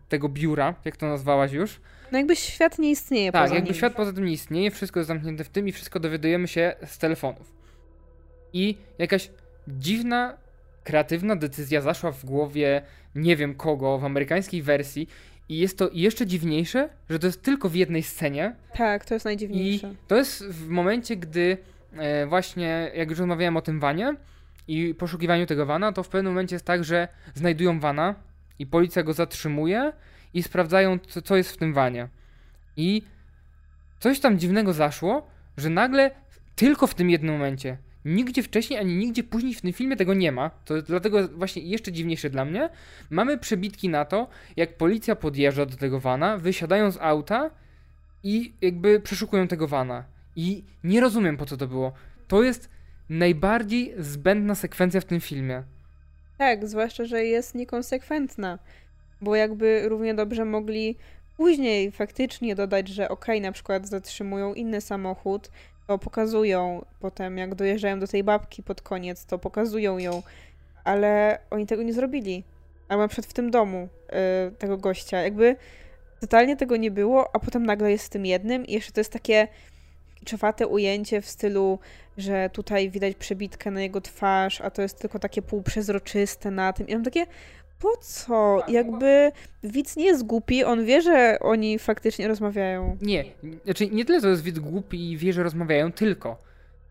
[0.09, 1.81] tego biura, jak to nazwałaś już.
[2.13, 3.77] No jakby świat nie istnieje tak, poza jakby nim.
[3.77, 6.99] świat poza tym nie istnieje, wszystko jest zamknięte w tym i wszystko dowiadujemy się z
[6.99, 7.53] telefonów.
[8.53, 9.31] I jakaś
[9.69, 10.37] dziwna,
[10.85, 12.83] kreatywna decyzja zaszła w głowie
[13.15, 15.09] nie wiem kogo w amerykańskiej wersji
[15.49, 18.55] i jest to jeszcze dziwniejsze, że to jest tylko w jednej scenie.
[18.77, 19.89] Tak, to jest najdziwniejsze.
[19.89, 21.57] I to jest w momencie, gdy
[21.97, 24.15] e, właśnie, jak już rozmawiałem o tym wanie
[24.69, 28.15] i poszukiwaniu tego wana, to w pewnym momencie jest tak, że znajdują wana
[28.59, 29.93] i policja go zatrzymuje
[30.39, 32.09] i sprawdzają, co, co jest w tym wanie.
[32.77, 33.03] I
[34.01, 36.11] coś tam dziwnego zaszło, że nagle
[36.57, 40.33] tylko w tym jednym momencie Nigdzie wcześniej, ani nigdzie później w tym filmie tego nie
[40.33, 40.51] ma.
[40.51, 42.71] To dlatego właśnie jeszcze dziwniejsze dla mnie.
[43.11, 47.51] Mamy przebitki na to, jak policja podjeżdża do tego wana, wysiadają z auta
[48.23, 50.05] i jakby przeszukują tego wana.
[50.37, 51.93] I nie rozumiem po co to było.
[52.29, 52.71] To jest
[53.09, 55.63] najbardziej zbędna sekwencja w tym filmie.
[56.39, 58.59] Tak, zwłaszcza, że jest niekonsekwentna.
[59.21, 60.97] Bo jakby równie dobrze mogli
[61.37, 65.51] później faktycznie dodać, że okej, okay, na przykład zatrzymują inny samochód,
[65.87, 70.23] to pokazują potem, jak dojeżdżają do tej babki pod koniec, to pokazują ją,
[70.85, 72.45] ale oni tego nie zrobili.
[72.89, 75.21] Albo na przykład w tym domu yy, tego gościa.
[75.21, 75.57] Jakby
[76.21, 79.13] totalnie tego nie było, a potem nagle jest w tym jednym i jeszcze to jest
[79.13, 79.49] takie
[80.15, 81.79] kiczowate ujęcie w stylu,
[82.17, 86.89] że tutaj widać przebitkę na jego twarz, a to jest tylko takie półprzezroczyste na tym.
[86.89, 87.27] I mam takie,
[87.79, 88.63] po co?
[88.69, 92.97] Jakby widz nie jest głupi, on wie, że oni faktycznie rozmawiają.
[93.03, 93.25] Nie,
[93.65, 96.37] znaczy nie tyle, że jest widz głupi i wie, że rozmawiają, tylko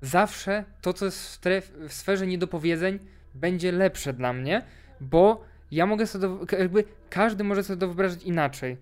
[0.02, 3.00] zawsze to, co jest w, stref, w sferze niedopowiedzeń,
[3.34, 4.62] będzie lepsze dla mnie,
[5.02, 8.78] bo ja mogę sobie, do, jakby każdy może sobie to wyobrazić inaczej.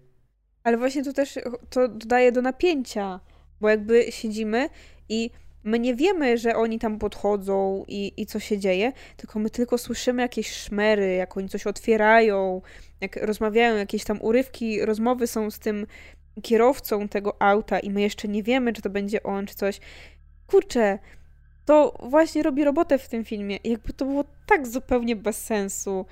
[0.63, 1.39] Ale właśnie to też
[1.69, 3.19] to dodaje do napięcia,
[3.61, 4.69] bo jakby siedzimy
[5.09, 5.29] i
[5.65, 9.77] My nie wiemy, że oni tam podchodzą i, i co się dzieje, tylko my tylko
[9.77, 12.61] słyszymy jakieś szmery, jak oni coś otwierają,
[13.01, 15.87] jak rozmawiają, jakieś tam urywki rozmowy są z tym
[16.41, 19.79] kierowcą tego auta i my jeszcze nie wiemy, czy to będzie on, czy coś.
[20.47, 20.99] Kurczę,
[21.65, 23.59] to właśnie robi robotę w tym filmie.
[23.63, 26.05] Jakby to było tak zupełnie bez sensu.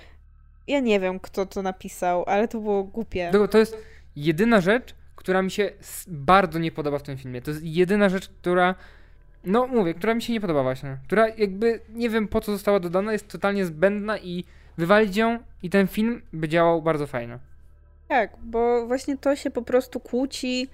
[0.67, 3.31] Ja nie wiem, kto to napisał, ale to było głupie.
[3.51, 3.77] To, jest
[4.15, 5.71] jedyna rzecz, która mi się
[6.07, 7.41] bardzo nie podoba w tym filmie.
[7.41, 8.75] To jest jedyna rzecz, która
[9.45, 10.97] no mówię, która mi się nie podoba właśnie.
[11.03, 14.45] Która jakby nie wiem po co została dodana, jest totalnie zbędna i
[14.77, 17.39] wywalić ją i ten film by działał bardzo fajnie.
[18.07, 20.67] Tak, bo właśnie to się po prostu kłóci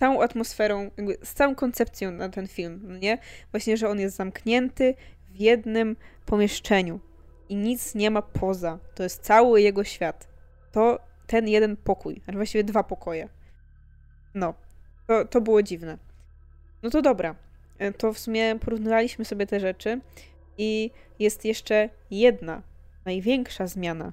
[0.00, 0.90] całą atmosferą,
[1.22, 3.18] z całą koncepcją na ten film, no nie?
[3.50, 4.94] Właśnie, że on jest zamknięty
[5.28, 7.00] w jednym pomieszczeniu
[7.48, 8.78] i nic nie ma poza.
[8.94, 10.28] To jest cały jego świat.
[10.72, 13.28] To ten jeden pokój, a właściwie dwa pokoje.
[14.34, 14.54] No,
[15.06, 15.98] to, to było dziwne.
[16.82, 17.34] No to dobra.
[17.78, 20.00] E, to w sumie porównywaliśmy sobie te rzeczy
[20.58, 22.62] i jest jeszcze jedna,
[23.04, 24.12] największa zmiana,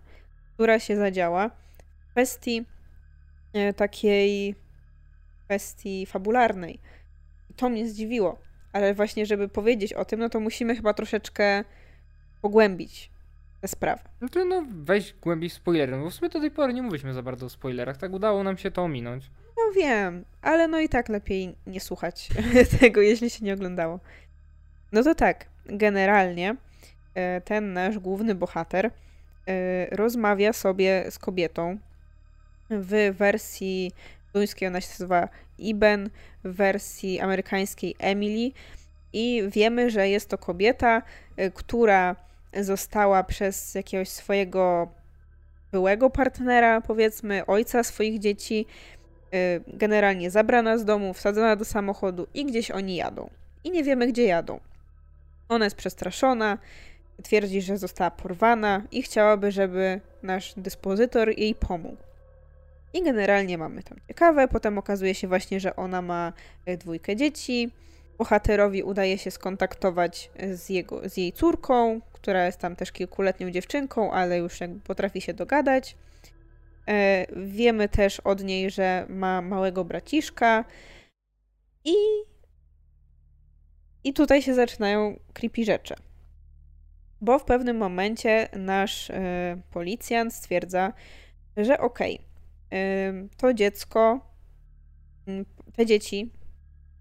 [0.53, 2.65] która się zadziała w kwestii
[3.53, 4.55] e, takiej
[5.45, 6.79] kwestii fabularnej.
[7.55, 8.39] To mnie zdziwiło,
[8.73, 11.63] ale właśnie, żeby powiedzieć o tym, no to musimy chyba troszeczkę
[12.41, 13.11] pogłębić
[13.61, 14.01] tę sprawę.
[14.21, 17.23] No to no, weź głębiej spoilerem, bo w sumie do tej pory nie mówiliśmy za
[17.23, 19.31] bardzo o spoilerach, tak udało nam się to ominąć.
[19.57, 22.29] No wiem, ale no i tak lepiej nie słuchać
[22.79, 23.99] tego, jeśli się nie oglądało.
[24.91, 26.55] No to tak, generalnie
[27.15, 28.91] e, ten nasz główny bohater e,
[29.95, 31.77] rozmawia sobie z kobietą.
[32.69, 33.91] W wersji
[34.33, 36.09] duńskiej ona się nazywa Iben,
[36.43, 38.51] w wersji amerykańskiej Emily.
[39.13, 41.01] I wiemy, że jest to kobieta,
[41.37, 42.15] e, która
[42.61, 44.91] została przez jakiegoś swojego
[45.71, 48.65] byłego partnera, powiedzmy, ojca swoich dzieci,
[49.67, 53.29] generalnie zabrana z domu, wsadzona do samochodu i gdzieś oni jadą.
[53.63, 54.59] I nie wiemy, gdzie jadą.
[55.49, 56.57] Ona jest przestraszona,
[57.23, 61.97] twierdzi, że została porwana i chciałaby, żeby nasz dyspozytor jej pomógł.
[62.93, 66.33] I generalnie mamy tam ciekawe, potem okazuje się właśnie, że ona ma
[66.65, 67.71] e, dwójkę dzieci.
[68.17, 74.11] Bohaterowi udaje się skontaktować z, jego, z jej córką, która jest tam też kilkuletnią dziewczynką,
[74.11, 75.95] ale już jakby potrafi się dogadać.
[76.87, 80.65] E, wiemy też od niej, że ma małego braciszka
[81.83, 81.93] i
[84.03, 85.95] i tutaj się zaczynają creepy rzeczy.
[87.21, 89.13] Bo w pewnym momencie nasz y,
[89.71, 90.93] policjant stwierdza,
[91.57, 92.15] że okej,
[92.67, 94.19] okay, y, to dziecko,
[95.27, 96.31] y, te dzieci,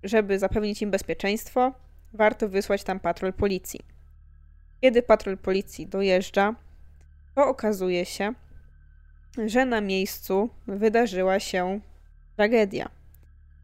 [0.03, 1.73] żeby zapewnić im bezpieczeństwo,
[2.13, 3.81] warto wysłać tam patrol policji.
[4.81, 6.55] Kiedy patrol policji dojeżdża,
[7.35, 8.35] to okazuje się,
[9.47, 11.81] że na miejscu wydarzyła się
[12.37, 12.89] tragedia,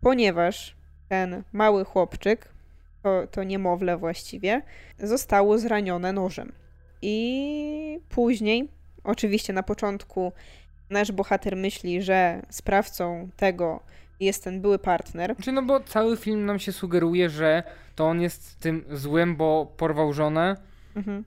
[0.00, 0.76] ponieważ
[1.08, 2.48] ten mały chłopczyk
[3.02, 4.62] to, to niemowlę właściwie,
[4.98, 6.52] zostało zranione nożem.
[7.02, 8.68] I później,
[9.04, 10.32] oczywiście na początku,
[10.90, 13.80] nasz bohater myśli, że sprawcą tego
[14.20, 15.34] jest ten były partner.
[15.34, 17.62] Znaczy, no bo cały film nam się sugeruje, że
[17.94, 20.56] to on jest tym złym, bo porwał żonę.
[20.96, 21.24] Mhm.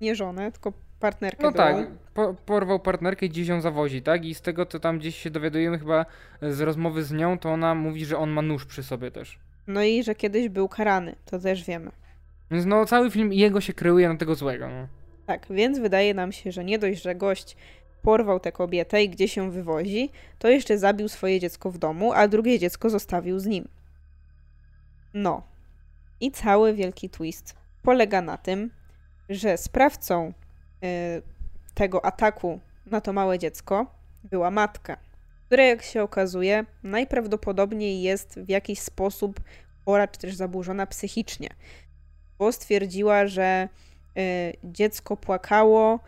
[0.00, 1.42] Nie żonę, tylko partnerkę.
[1.42, 1.76] No tak,
[2.14, 4.24] po, porwał partnerkę i dziś ją zawozi, tak?
[4.24, 6.06] I z tego, co tam gdzieś się dowiadujemy chyba
[6.42, 9.38] z rozmowy z nią, to ona mówi, że on ma nóż przy sobie też.
[9.66, 11.90] No i że kiedyś był karany, to też wiemy.
[12.50, 14.68] Więc no cały film jego się kreuje na tego złego.
[14.68, 14.88] No.
[15.26, 17.56] Tak, więc wydaje nam się, że nie dość, że gość
[18.02, 22.28] porwał tę kobietę i gdzie się wywozi, to jeszcze zabił swoje dziecko w domu, a
[22.28, 23.68] drugie dziecko zostawił z nim.
[25.14, 25.42] No.
[26.20, 28.70] I cały wielki twist polega na tym,
[29.28, 30.32] że sprawcą
[31.74, 33.86] tego ataku na to małe dziecko
[34.24, 34.96] była matka
[35.50, 39.40] która jak się okazuje najprawdopodobniej jest w jakiś sposób
[39.84, 41.48] chora czy też zaburzona psychicznie.
[42.38, 43.68] Bo stwierdziła, że
[44.18, 46.00] y, dziecko płakało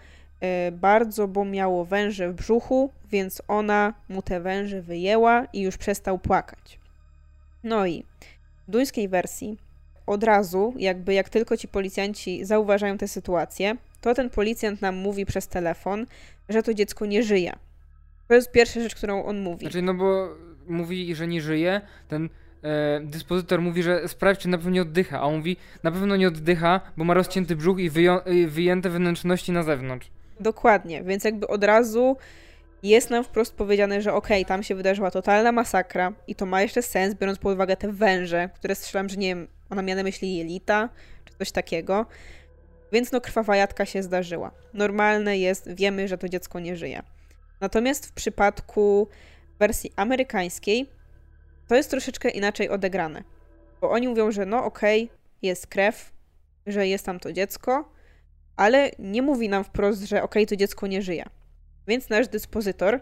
[0.68, 5.76] y, bardzo, bo miało węże w brzuchu, więc ona mu te węże wyjęła i już
[5.76, 6.78] przestał płakać.
[7.64, 8.04] No i
[8.68, 9.58] w duńskiej wersji
[10.06, 15.26] od razu, jakby jak tylko ci policjanci zauważają tę sytuację, to ten policjant nam mówi
[15.26, 16.06] przez telefon,
[16.48, 17.52] że to dziecko nie żyje,
[18.28, 19.60] to jest pierwsza rzecz, którą on mówi.
[19.60, 20.28] Znaczy, no bo
[20.68, 22.28] mówi, że nie żyje, ten
[22.62, 26.16] e, dyspozytor mówi, że sprawdź, czy na pewno nie oddycha, a on mówi, na pewno
[26.16, 30.10] nie oddycha, bo ma rozcięty brzuch i wyją- wyjęte wnętrzności na zewnątrz.
[30.40, 32.16] Dokładnie, więc jakby od razu
[32.82, 36.62] jest nam wprost powiedziane, że okej, okay, tam się wydarzyła totalna masakra i to ma
[36.62, 40.02] jeszcze sens, biorąc pod uwagę te węże, które strzelam, że nie wiem, ona miała na
[40.02, 40.88] myśli jelita,
[41.24, 42.06] czy coś takiego.
[42.92, 44.50] Więc no krwawa jadka się zdarzyła.
[44.74, 47.02] Normalne jest, wiemy, że to dziecko nie żyje.
[47.60, 49.08] Natomiast w przypadku
[49.58, 50.90] wersji amerykańskiej
[51.68, 53.22] to jest troszeczkę inaczej odegrane.
[53.80, 56.12] Bo oni mówią, że no okej, okay, jest krew,
[56.66, 57.92] że jest tam to dziecko,
[58.56, 61.24] ale nie mówi nam wprost, że okej, okay, to dziecko nie żyje.
[61.86, 63.00] Więc nasz dyspozytor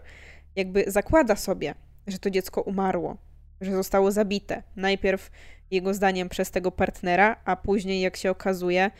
[0.55, 1.75] jakby zakłada sobie,
[2.07, 3.17] że to dziecko umarło,
[3.61, 4.63] że zostało zabite.
[4.75, 5.31] Najpierw
[5.71, 8.91] jego zdaniem przez tego partnera, a później, jak się okazuje,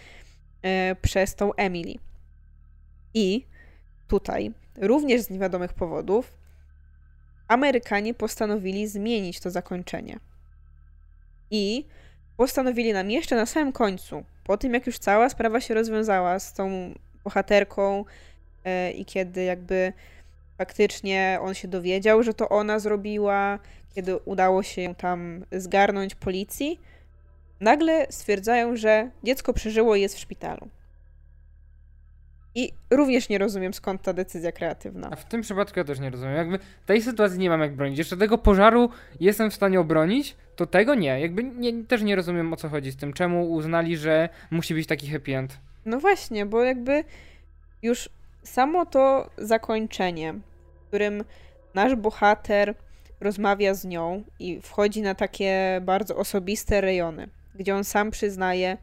[1.02, 1.94] przez tą Emily.
[3.14, 3.46] I
[4.08, 6.34] tutaj również z niewiadomych powodów,
[7.48, 10.20] Amerykanie postanowili zmienić to zakończenie.
[11.52, 11.86] I
[12.38, 16.54] postanowili nam jeszcze na samym końcu, po tym jak już cała sprawa się rozwiązała z
[16.54, 16.94] tą
[17.24, 18.06] bohaterką
[18.66, 19.94] e, i kiedy jakby
[20.58, 23.60] faktycznie on się dowiedział, że to ona zrobiła,
[23.96, 26.80] kiedy udało się ją tam zgarnąć policji,
[27.62, 30.70] nagle stwierdzają, że dziecko przeżyło i jest w szpitalu.
[32.56, 35.10] I również nie rozumiem, skąd ta decyzja kreatywna.
[35.12, 36.36] A w tym przypadku ja też nie rozumiem.
[36.36, 37.98] Jakby tej sytuacji nie mam jak bronić.
[37.98, 41.20] Jeszcze tego pożaru jestem w stanie obronić, to tego nie.
[41.22, 43.14] Jakby nie, też nie rozumiem o co chodzi z tym.
[43.14, 45.58] Czemu uznali, że musi być taki happy end?
[45.86, 47.04] No właśnie, bo jakby
[47.82, 48.10] już
[48.44, 50.34] samo to zakończenie,
[50.84, 51.24] w którym
[51.74, 52.76] nasz bohater
[53.20, 58.78] rozmawia z nią i wchodzi na takie bardzo osobiste rejony, gdzie on sam przyznaje,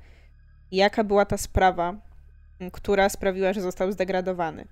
[0.72, 1.94] jaka była ta sprawa,
[2.72, 4.64] która sprawiła, że został zdegradowany.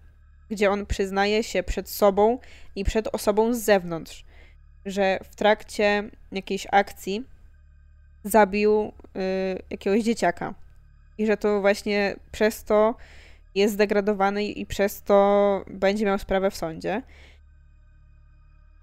[0.50, 2.38] Gdzie on przyznaje się przed sobą
[2.76, 4.24] i przed osobą z zewnątrz,
[4.86, 7.24] że w trakcie jakiejś akcji
[8.24, 8.92] zabił y,
[9.70, 10.54] jakiegoś dzieciaka.
[11.18, 12.94] I że to właśnie przez to
[13.54, 17.02] jest zdegradowany i przez to będzie miał sprawę w sądzie.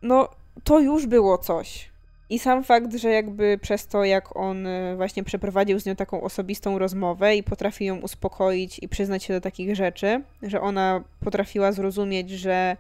[0.02, 0.30] No,
[0.64, 1.93] to już było coś.
[2.34, 6.22] I sam fakt, że jakby przez to, jak on y, właśnie przeprowadził z nią taką
[6.22, 11.72] osobistą rozmowę i potrafił ją uspokoić i przyznać się do takich rzeczy, że ona potrafiła
[11.72, 12.78] zrozumieć, że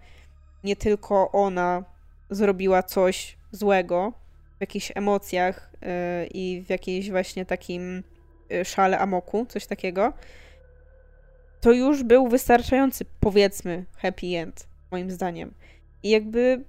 [0.63, 1.83] nie tylko ona
[2.29, 4.13] zrobiła coś złego
[4.57, 5.87] w jakichś emocjach yy,
[6.33, 8.03] i w jakiejś właśnie takim
[8.49, 10.13] yy, szale amoku, coś takiego,
[11.61, 15.53] to już był wystarczający, powiedzmy, happy end, moim zdaniem.
[16.03, 16.63] I jakby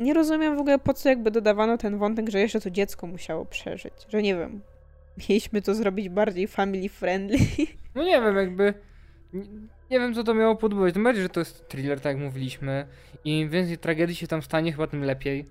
[0.00, 3.44] nie rozumiem w ogóle, po co jakby dodawano ten wątek, że jeszcze to dziecko musiało
[3.44, 3.94] przeżyć.
[4.08, 4.60] Że nie wiem,
[5.28, 7.38] mieliśmy to zrobić bardziej family friendly.
[7.94, 8.74] No nie wiem, jakby.
[9.90, 10.94] Nie, wiem, co to miało podbudować.
[10.94, 12.86] Tym bardziej, że to jest thriller, tak jak mówiliśmy.
[13.24, 15.46] I im więcej tragedii się tam stanie, chyba tym lepiej.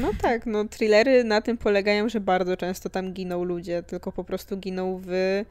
[0.00, 4.24] No tak, no thrillery na tym polegają, że bardzo często tam giną ludzie, tylko po
[4.24, 5.42] prostu giną w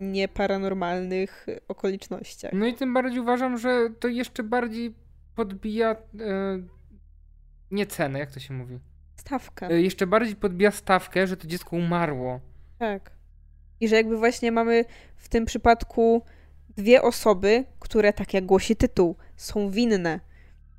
[0.00, 2.52] nieparanormalnych okolicznościach.
[2.52, 4.94] No i tym bardziej uważam, że to jeszcze bardziej
[5.36, 5.90] podbija.
[5.90, 5.96] E,
[7.72, 8.78] nie cenę, jak to się mówi?
[9.16, 9.66] Stawkę.
[9.66, 12.40] E, jeszcze bardziej podbija stawkę, że to dziecko umarło.
[12.78, 13.10] Tak.
[13.80, 14.84] I że jakby właśnie mamy
[15.16, 16.22] w tym przypadku
[16.76, 20.20] dwie osoby, które, tak jak głosi tytuł, są winne.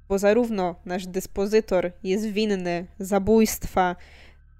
[0.09, 3.95] Bo zarówno nasz dyspozytor jest winny zabójstwa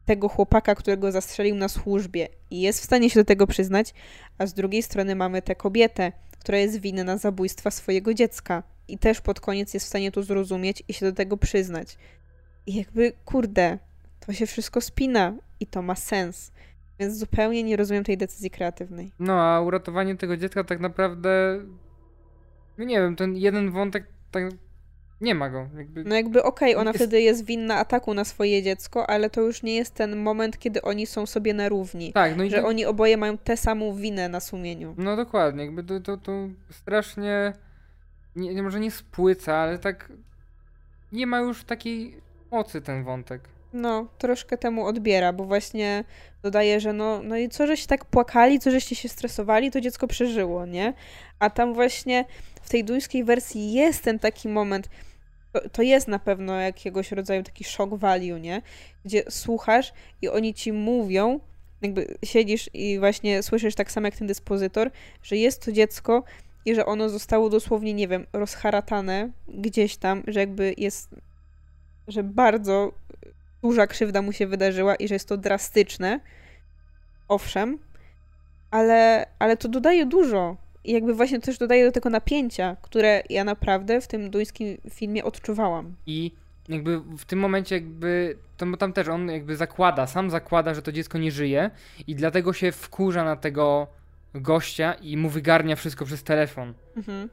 [0.06, 3.94] tego chłopaka, którego zastrzelił na służbie i jest w stanie się do tego przyznać,
[4.38, 9.22] a z drugiej strony mamy tę kobietę, która jest winna zabójstwa swojego dziecka i też
[9.22, 11.98] pod koniec jest w stanie to zrozumieć i się do tego przyznać.
[12.66, 13.80] I jakby, kurde,
[14.26, 16.52] to się wszystko spina i to ma sens.
[17.00, 19.12] Więc zupełnie nie rozumiem tej decyzji kreatywnej.
[19.20, 21.60] No, a uratowanie tego dziecka tak naprawdę.
[22.78, 24.44] No nie wiem, ten jeden wątek tak.
[25.22, 25.68] Nie ma go.
[25.78, 26.04] Jakby...
[26.04, 27.00] No jakby okej, okay, ona jest...
[27.00, 30.82] wtedy jest winna ataku na swoje dziecko, ale to już nie jest ten moment, kiedy
[30.82, 32.14] oni są sobie na równi.
[32.14, 32.68] Tak, no i że to...
[32.68, 34.96] oni oboje mają tę samą winę na sumieniu.
[34.98, 37.54] No dokładnie, jakby to, to, to strasznie
[38.36, 40.12] nie, nie, może nie spłyca, ale tak
[41.12, 42.22] nie ma już takiej
[42.54, 43.50] mocy ten wątek.
[43.74, 46.04] No, troszkę temu odbiera, bo właśnie
[46.44, 50.08] dodaje, że no, no i co żeście tak płakali, co żeście się stresowali, to dziecko
[50.08, 50.94] przeżyło, nie?
[51.40, 52.26] A tam właśnie
[52.62, 54.90] w tej duńskiej wersji jest ten taki moment,
[55.54, 58.62] to, to jest na pewno jakiegoś rodzaju taki shock value, nie?
[59.06, 61.40] Gdzie słuchasz i oni ci mówią,
[61.82, 64.92] jakby siedzisz i właśnie słyszysz tak samo jak ten dyspozytor,
[65.24, 66.24] że jest to dziecko
[66.66, 71.16] i że ono zostało dosłownie, nie wiem, rozharatane gdzieś tam, że jakby jest,
[72.08, 72.92] że bardzo
[73.62, 76.20] duża krzywda mu się wydarzyła i że jest to drastyczne.
[77.28, 77.78] Owszem,
[78.72, 80.58] ale, ale to dodaje dużo.
[80.84, 85.24] I jakby właśnie też dodaje do tego napięcia, które ja naprawdę w tym duńskim filmie
[85.24, 85.96] odczuwałam.
[86.06, 86.32] I
[86.70, 90.92] jakby w tym momencie jakby, to tam też on jakby zakłada, sam zakłada, że to
[90.92, 91.72] dziecko nie żyje
[92.08, 93.88] i dlatego się wkurza na tego
[94.34, 96.74] gościa i mu wygarnia wszystko przez telefon.
[96.98, 97.30] Mhm.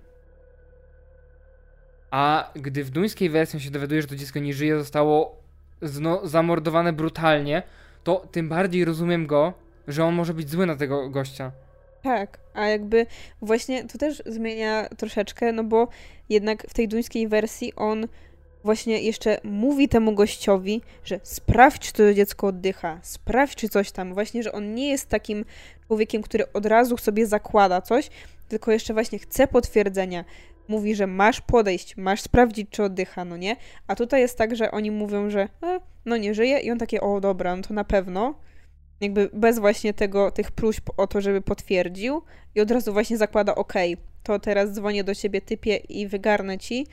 [2.11, 5.37] A gdy w duńskiej wersji się dowiaduje, że to dziecko nie żyje, zostało
[5.83, 7.63] zno, zamordowane brutalnie,
[8.05, 9.53] to tym bardziej rozumiem go,
[9.89, 11.53] że on może być zły na tego gościa.
[12.03, 13.07] Tak, a jakby
[13.43, 15.89] właśnie to też zmienia troszeczkę, no bo
[16.29, 18.07] jednak w tej duńskiej wersji on
[18.65, 24.15] właśnie jeszcze mówi temu gościowi, że sprawdź, czy to dziecko oddycha, sprawdź, czy coś tam.
[24.15, 25.45] Właśnie, że on nie jest takim
[25.87, 28.11] człowiekiem, który od razu sobie zakłada coś,
[28.49, 30.25] tylko jeszcze właśnie chce potwierdzenia.
[30.71, 33.57] Mówi, że masz podejść, masz sprawdzić, czy oddycha, no nie?
[33.87, 37.01] A tutaj jest tak, że oni mówią, że e, no nie żyje i on takie,
[37.01, 38.35] o dobra, no to na pewno.
[39.01, 42.23] Jakby bez właśnie tego, tych próśb o to, żeby potwierdził
[42.55, 46.59] i od razu właśnie zakłada, okej, okay, to teraz dzwonię do ciebie, typie i wygarnę
[46.59, 46.87] ci,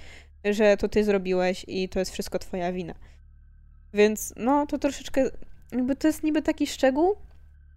[0.45, 2.93] że to ty zrobiłeś i to jest wszystko twoja wina.
[3.93, 5.29] Więc no, to troszeczkę,
[5.71, 7.15] jakby to jest niby taki szczegół.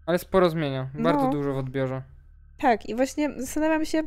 [0.06, 2.02] Ale sporo zmienia, bardzo no, dużo w odbiorze.
[2.58, 4.02] Tak, i właśnie zastanawiam się,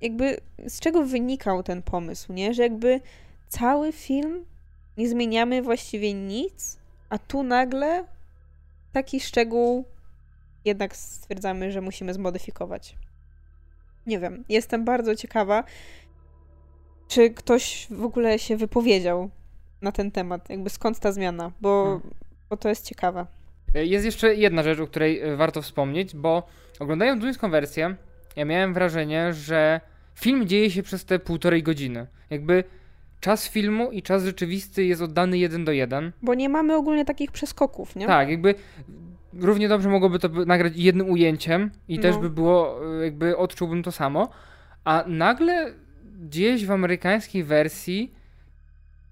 [0.00, 2.54] jakby z czego wynikał ten pomysł, nie?
[2.54, 3.00] Że jakby
[3.48, 4.44] cały film
[4.96, 8.04] nie zmieniamy właściwie nic, a tu nagle
[8.92, 9.84] taki szczegół
[10.64, 12.96] jednak stwierdzamy, że musimy zmodyfikować.
[14.06, 15.64] Nie wiem, jestem bardzo ciekawa,
[17.08, 19.30] czy ktoś w ogóle się wypowiedział
[19.82, 22.14] na ten temat, jakby skąd ta zmiana, bo, hmm.
[22.50, 23.26] bo to jest ciekawe.
[23.74, 26.42] Jest jeszcze jedna rzecz, o której e, warto wspomnieć, bo
[26.78, 27.96] oglądając duńską wersję,
[28.36, 29.80] ja miałem wrażenie, że
[30.14, 32.06] film dzieje się przez te półtorej godziny.
[32.30, 32.64] Jakby
[33.20, 36.12] czas filmu i czas rzeczywisty jest oddany jeden do jeden.
[36.22, 38.06] Bo nie mamy ogólnie takich przeskoków, nie?
[38.06, 38.54] Tak, jakby
[39.32, 42.02] równie dobrze mogłoby to nagrać jednym ujęciem i no.
[42.02, 44.28] też by było, e, jakby odczułbym to samo,
[44.84, 45.74] a nagle
[46.20, 48.14] gdzieś w amerykańskiej wersji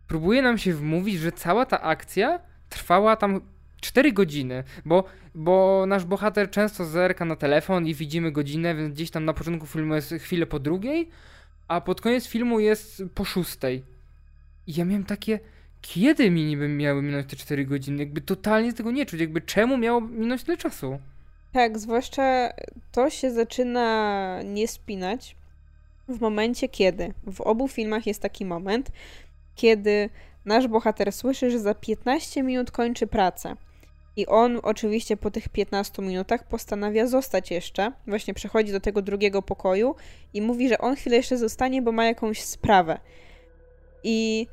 [0.07, 3.41] próbuje nam się wmówić, że cała ta akcja trwała tam
[3.81, 5.05] 4 godziny, bo,
[5.35, 9.67] bo nasz bohater często zerka na telefon i widzimy godzinę, więc gdzieś tam na początku
[9.67, 11.09] filmu jest chwilę po drugiej,
[11.69, 13.85] a pod koniec filmu jest po szóstej.
[14.67, 15.41] I ja miałem takie,
[15.81, 17.99] kiedy mi niby miały minąć te 4 godziny?
[17.99, 19.21] Jakby totalnie tego nie czuć.
[19.21, 20.99] Jakby czemu miało minąć tyle czasu?
[21.53, 22.53] Tak, zwłaszcza
[22.93, 25.37] to się zaczyna nie spinać
[26.09, 28.91] w momencie, kiedy w obu filmach jest taki moment,
[29.55, 30.11] kiedy
[30.45, 33.57] nasz bohater słyszy, że za 15 minut kończy pracę.
[34.19, 37.93] I on oczywiście po tych 15 minutach postanawia zostać jeszcze.
[38.07, 39.95] Właśnie przechodzi do tego drugiego pokoju
[40.35, 42.99] i mówi, że on chwilę jeszcze zostanie, bo ma jakąś sprawę.
[44.05, 44.47] I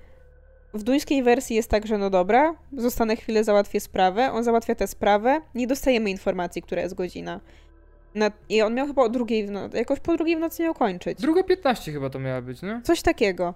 [0.74, 4.32] w duńskiej wersji jest tak, że no dobra, zostanę chwilę, załatwię sprawę.
[4.32, 7.40] On załatwia tę sprawę, nie dostajemy informacji, która jest godzina.
[8.16, 10.74] Na, I on miał chyba o drugiej w nocy, jakoś po drugiej w nocy miał
[10.74, 11.22] kończyć.
[11.22, 12.82] Druga 15 chyba to miała być, nie?
[12.84, 13.54] Coś takiego.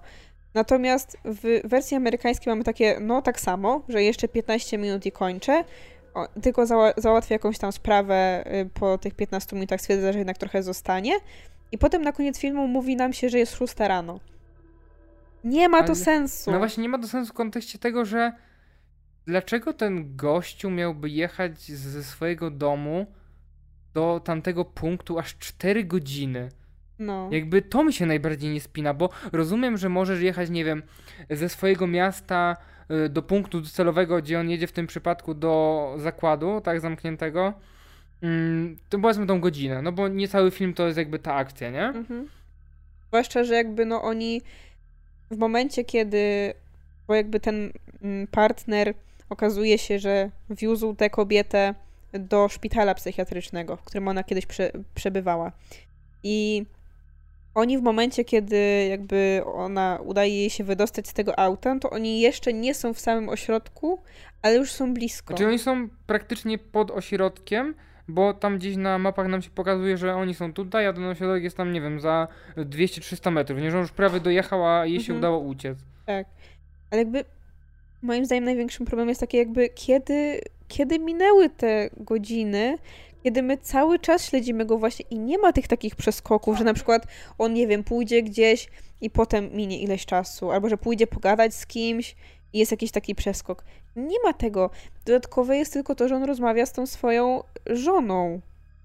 [0.54, 5.64] Natomiast w wersji amerykańskiej mamy takie, no tak samo, że jeszcze 15 minut i kończę,
[6.42, 10.62] tylko zała załatwię jakąś tam sprawę y, po tych 15 minutach, stwierdza, że jednak trochę
[10.62, 11.12] zostanie.
[11.72, 14.20] I potem na koniec filmu mówi nam się, że jest 6 rano.
[15.44, 16.50] Nie ma to Ale- sensu.
[16.50, 18.32] No właśnie nie ma to sensu w kontekście tego, że
[19.26, 23.06] dlaczego ten gościu miałby jechać ze swojego domu
[23.94, 26.48] do tamtego punktu aż 4 godziny?
[26.98, 27.28] No.
[27.32, 30.82] Jakby to mi się najbardziej nie spina, bo rozumiem, że możesz jechać, nie wiem,
[31.30, 32.56] ze swojego miasta
[33.10, 37.52] do punktu docelowego, gdzie on jedzie w tym przypadku do zakładu, tak, zamkniętego.
[38.22, 41.70] Mm, To powiedzmy tą godzinę, no bo nie cały film to jest jakby ta akcja,
[41.70, 41.84] nie?
[41.84, 42.28] Mhm.
[43.08, 44.42] Zwłaszcza, że jakby no oni
[45.30, 46.54] w momencie, kiedy
[47.10, 47.72] bo jakby ten
[48.02, 48.94] mm, partner
[49.28, 51.74] okazuje się, że wiózł tę kobietę
[52.12, 55.52] do szpitala psychiatrycznego, w którym ona kiedyś prze, przebywała.
[56.22, 56.66] I
[57.54, 62.20] oni w momencie, kiedy jakby ona udaje jej się wydostać z tego auta, to oni
[62.20, 63.98] jeszcze nie są w samym ośrodku,
[64.42, 65.28] ale już są blisko.
[65.34, 67.74] Znaczy oni są praktycznie pod ośrodkiem,
[68.08, 71.42] bo tam gdzieś na mapach nam się pokazuje, że oni są tutaj, a ten ośrodek
[71.44, 73.60] jest tam, nie wiem, za 200-300 metrów.
[73.60, 75.18] Nie, że on już prawie dojechał, a jej się Mhm.
[75.18, 75.78] udało uciec.
[76.06, 76.26] Tak.
[76.90, 77.24] Ale jakby
[78.02, 82.78] moim zdaniem największym problemem jest takie jakby kiedy, kiedy minęły te godziny,
[83.24, 86.74] kiedy my cały czas śledzimy go właśnie i nie ma tych takich przeskoków, że na
[86.74, 87.06] przykład
[87.38, 88.68] on, nie wiem, pójdzie gdzieś
[89.00, 92.16] i potem minie ileś czasu, albo że pójdzie pogadać z kimś
[92.52, 93.64] i jest jakiś taki przeskok.
[93.96, 94.70] Nie ma tego.
[95.04, 98.40] Dodatkowe jest tylko to, że on rozmawia z tą swoją żoną,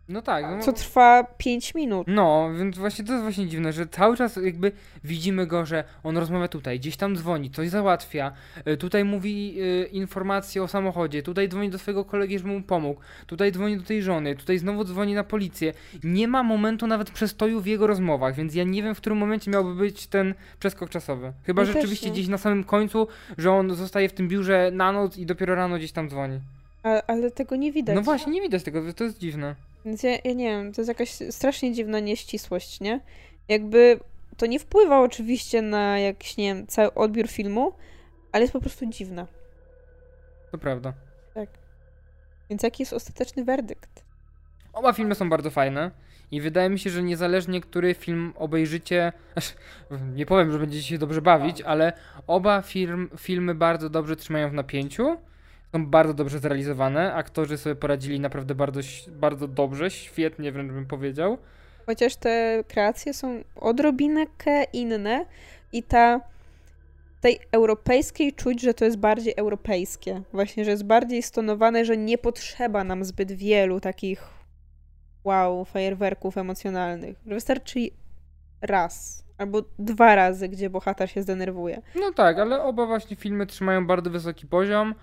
[0.10, 0.46] No tak.
[0.52, 2.08] No, co trwa 5 minut.
[2.08, 4.72] No, więc właśnie to jest właśnie dziwne, że cały czas jakby
[5.04, 8.32] widzimy go, że on rozmawia tutaj, gdzieś tam dzwoni, coś załatwia,
[8.68, 13.02] y, tutaj mówi y, informacje o samochodzie, tutaj dzwoni do swojego kolegi, żeby mu pomógł,
[13.28, 15.74] tutaj dzwoni do tej żony, tutaj znowu dzwoni na policję.
[16.04, 19.52] Nie ma momentu nawet przestoju w jego rozmowach, więc ja nie wiem, w którym momencie
[19.52, 21.34] miałby być ten przeskok czasowy.
[21.46, 25.18] Chyba Ja rzeczywiście gdzieś na samym końcu, że on zostaje w tym biurze na noc
[25.18, 26.40] i dopiero rano gdzieś tam dzwoni.
[26.84, 27.96] A, ale tego nie widać.
[27.96, 29.56] No właśnie, nie widać tego, to jest dziwne.
[29.86, 33.00] Więc ja, ja nie wiem, to jest jakaś strasznie dziwna nieścisłość, nie?
[33.48, 34.00] Jakby
[34.38, 37.74] to nie wpływa oczywiście na jakiś, nie wiem, cały odbiór filmu,
[38.32, 39.28] ale jest po prostu dziwna.
[40.52, 40.94] To prawda.
[42.50, 44.04] Więc jaki jest ostateczny werdykt?
[44.74, 45.92] Oba filmy są bardzo fajne
[46.32, 49.14] i wydaje mi się, że niezależnie który film obejrzycie,
[50.16, 51.94] nie powiem, że będziecie się dobrze bawić, ale
[52.28, 55.18] oba film, filmy bardzo dobrze trzymają w napięciu.
[55.76, 57.14] Są bardzo dobrze zrealizowane.
[57.14, 58.80] Aktorzy sobie poradzili naprawdę bardzo,
[59.12, 61.38] bardzo dobrze, świetnie wręcz bym powiedział.
[61.86, 65.26] Chociaż te kreacje są odrobinkę inne
[65.74, 66.22] i ta
[67.22, 70.22] tej europejskiej czuć, że to jest bardziej europejskie.
[70.34, 74.24] Właśnie, że jest bardziej stonowane, że nie potrzeba nam zbyt wielu takich
[75.24, 77.16] wow, fajerwerków emocjonalnych.
[77.28, 77.80] Że wystarczy
[78.62, 81.82] raz albo dwa razy, gdzie bohater się zdenerwuje.
[81.96, 84.96] No tak, ale oba właśnie filmy trzymają bardzo wysoki poziom.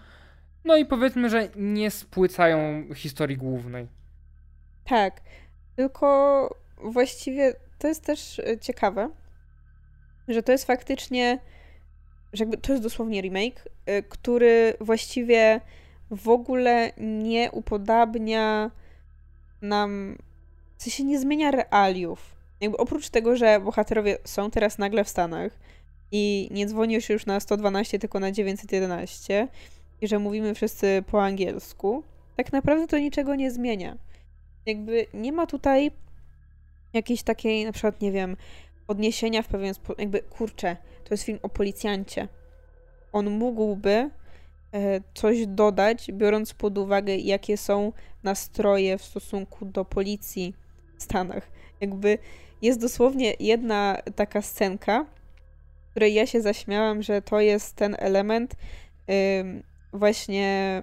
[0.64, 3.88] No i powiedzmy, że nie spłycają historii głównej.
[4.84, 5.20] Tak,
[5.76, 6.48] tylko
[6.82, 9.10] właściwie to jest też e, ciekawe,
[10.28, 11.38] że to jest faktycznie,
[12.32, 15.60] że jakby to jest dosłownie remake, e, który właściwie
[16.10, 18.70] w ogóle nie upodabnia
[19.62, 20.18] nam,
[20.78, 22.36] w sensie nie zmienia realiów.
[22.60, 25.58] Jakby oprócz tego, że bohaterowie są teraz nagle w Stanach
[26.12, 29.48] i nie dzwoni się już na 112, tylko na 911
[30.02, 32.02] i że mówimy wszyscy po angielsku,
[32.36, 33.96] tak naprawdę to niczego nie zmienia
[34.66, 35.90] jakby nie ma tutaj
[36.92, 38.36] jakiejś takiej, na przykład, nie wiem,
[38.88, 42.28] odniesienia w pewien sposób, jakby, kurczę, to jest film o policjancie.
[43.12, 44.10] On mógłby e,
[45.14, 47.92] coś dodać, biorąc pod uwagę, jakie są
[48.22, 50.54] nastroje w stosunku do policji
[50.98, 51.50] w Stanach.
[51.80, 52.18] Jakby
[52.62, 55.06] jest dosłownie jedna taka scenka,
[55.90, 58.54] której ja się zaśmiałam, że to jest ten element
[59.92, 60.82] właśnie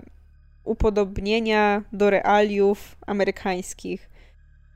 [0.63, 4.09] upodobnienia do realiów amerykańskich.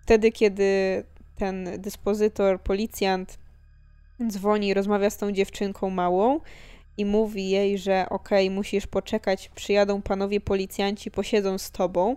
[0.02, 1.04] Wtedy, kiedy
[1.36, 3.38] ten dyspozytor, policjant
[4.28, 6.40] dzwoni, rozmawia z tą dziewczynką małą
[6.98, 12.16] i mówi jej, że okej, okay, musisz poczekać, przyjadą panowie policjanci, posiedzą z tobą,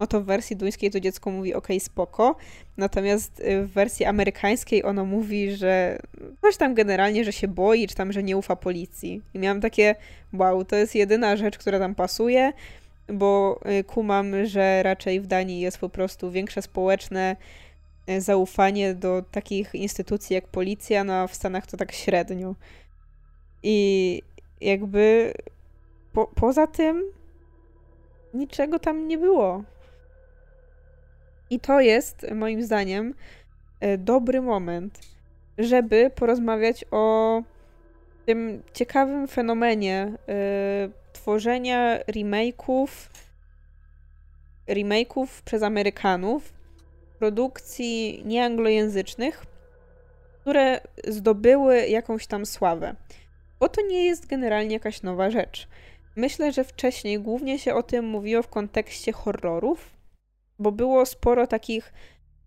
[0.00, 2.36] no to w wersji duńskiej to dziecko mówi okej, okay, spoko.
[2.76, 5.98] Natomiast y, w wersji amerykańskiej ono mówi, że
[6.42, 9.22] coś tam generalnie, że się boi, czy tam, że nie ufa policji.
[9.34, 9.94] I miałam takie,
[10.32, 12.52] wow, to jest jedyna rzecz, która tam pasuje,
[13.08, 17.36] bo y, kumam, że raczej w Danii jest po prostu większe społeczne
[18.10, 22.54] y, zaufanie do takich instytucji jak policja, no a w Stanach to tak średnio.
[23.62, 24.22] I
[24.60, 25.32] jakby
[26.12, 27.02] po, poza tym
[28.34, 29.62] niczego tam nie było.
[31.50, 33.14] I to jest moim zdaniem
[33.80, 35.00] e, dobry moment,
[35.58, 37.42] żeby porozmawiać o
[38.26, 40.12] tym ciekawym fenomenie
[40.86, 42.88] y, tworzenia remake'ów
[44.68, 46.52] remake'ów przez Amerykanów,
[47.18, 49.46] produkcji nieanglojęzycznych,
[50.40, 52.94] które zdobyły jakąś tam sławę
[53.60, 55.68] bo to nie jest generalnie jakaś nowa rzecz.
[56.16, 59.90] Myślę, że wcześniej głównie się o tym mówiło w kontekście horrorów,
[60.58, 61.92] bo było sporo takich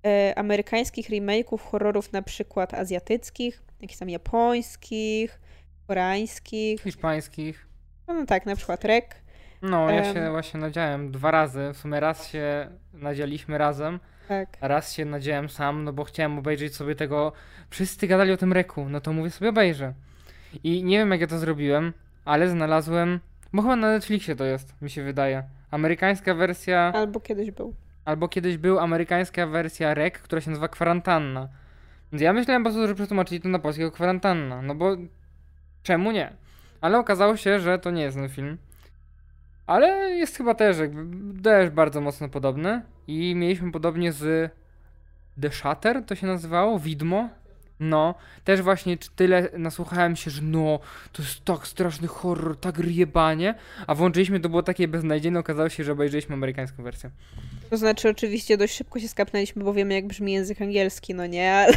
[0.05, 5.39] e, amerykańskich remake'ów horrorów, na przykład azjatyckich, jakichś tam japońskich,
[5.87, 6.81] koreańskich.
[6.81, 7.67] Hiszpańskich.
[8.07, 9.15] No, no tak, na przykład Rek.
[9.61, 11.71] No, ja um, się właśnie nadziałem dwa razy.
[11.73, 14.57] W sumie raz się nadzieliśmy razem, tak.
[14.61, 17.31] a raz się nadziałem sam, no bo chciałem obejrzeć sobie tego.
[17.69, 19.93] Wszyscy gadali o tym Reku, no to mówię sobie obejrzę.
[20.63, 21.93] I nie wiem jak ja to zrobiłem,
[22.25, 23.19] ale znalazłem,
[23.53, 25.43] bo chyba na Netflixie to jest, mi się wydaje.
[25.71, 26.91] Amerykańska wersja.
[26.95, 27.73] Albo kiedyś był.
[28.05, 31.47] Albo kiedyś był amerykańska wersja REC, która się nazywa Kwarantanna.
[32.11, 34.97] Więc ja myślałem po prostu, że przetłumaczyli to na polskiego Kwarantanna, no bo
[35.83, 36.33] czemu nie?
[36.81, 38.57] Ale okazało się, że to nie jest ten film.
[39.67, 42.81] Ale jest chyba też, jakby, też bardzo mocno podobny.
[43.07, 44.51] I mieliśmy podobnie z
[45.41, 47.29] The Shutter, to się nazywało, Widmo.
[47.81, 50.79] No, też właśnie tyle nasłuchałem się, że no,
[51.11, 53.55] to jest tak straszny horror, tak riebanie,
[53.87, 57.09] a włączyliśmy, to było takie beznadziejne, okazało się, że obejrzeliśmy amerykańską wersję.
[57.69, 61.53] To znaczy, oczywiście dość szybko się skapnęliśmy, bo wiemy, jak brzmi język angielski, no nie,
[61.53, 61.73] ale,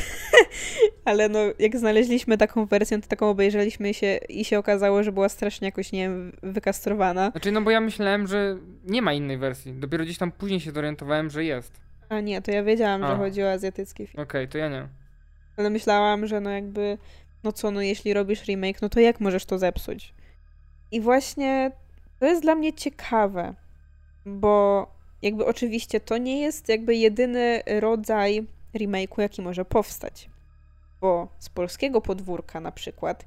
[1.04, 5.28] ale no, jak znaleźliśmy taką wersję, to taką obejrzeliśmy się i się okazało, że była
[5.28, 7.30] strasznie jakoś, nie wiem, wykastrowana.
[7.30, 10.70] Znaczy, no bo ja myślałem, że nie ma innej wersji, dopiero gdzieś tam później się
[10.70, 11.80] zorientowałem, że jest.
[12.08, 13.08] A nie, to ja wiedziałam, a.
[13.08, 14.22] że chodzi o azjatycki film.
[14.22, 15.03] Okej, okay, to ja nie.
[15.56, 16.98] Ale myślałam, że no jakby,
[17.44, 20.14] no co, no jeśli robisz remake, no to jak możesz to zepsuć?
[20.90, 21.70] I właśnie
[22.20, 23.54] to jest dla mnie ciekawe,
[24.26, 24.86] bo
[25.22, 30.28] jakby oczywiście to nie jest jakby jedyny rodzaj remake'u, jaki może powstać.
[31.00, 33.26] Bo z polskiego podwórka na przykład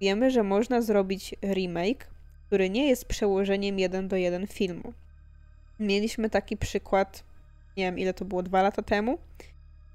[0.00, 2.06] wiemy, że można zrobić remake,
[2.46, 4.92] który nie jest przełożeniem jeden do jeden filmu.
[5.78, 7.24] Mieliśmy taki przykład,
[7.76, 9.18] nie wiem ile to było, dwa lata temu,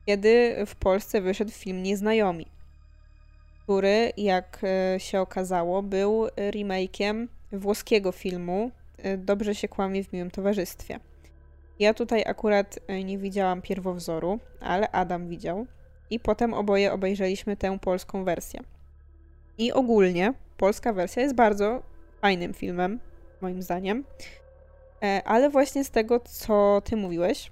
[0.06, 2.46] kiedy w Polsce wyszedł film Nieznajomi,
[3.64, 10.32] który, jak e, się okazało, był remake'iem włoskiego filmu e, Dobrze się kłamie w miłym
[10.32, 11.00] towarzystwie.
[11.80, 15.66] Ja tutaj akurat e, nie widziałam pierwowzoru, ale Adam widział
[16.10, 18.60] i potem oboje obejrzeliśmy tę polską wersję.
[19.58, 21.84] I ogólnie polska wersja jest bardzo
[22.22, 23.00] fajnym filmem,
[23.42, 24.04] moim zdaniem.
[25.26, 27.52] Ale właśnie z tego, co ty mówiłeś,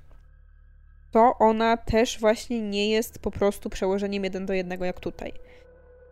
[1.17, 5.33] to ona też właśnie nie jest po prostu przełożeniem jeden do jednego jak tutaj.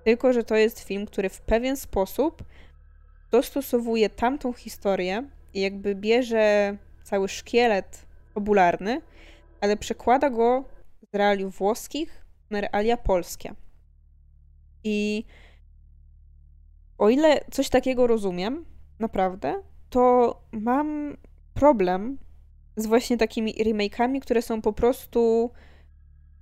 [0.03, 2.43] Tylko, że to jest film, który w pewien sposób
[3.31, 9.01] dostosowuje tamtą historię i jakby bierze cały szkielet fabularny,
[9.61, 10.63] ale przekłada go
[11.11, 13.53] z realiów włoskich na realia polskie.
[14.83, 15.25] I
[16.97, 18.65] o ile coś takiego rozumiem,
[18.99, 21.17] naprawdę, to mam
[21.53, 22.17] problem
[22.75, 25.51] z właśnie takimi remake'ami, które są po prostu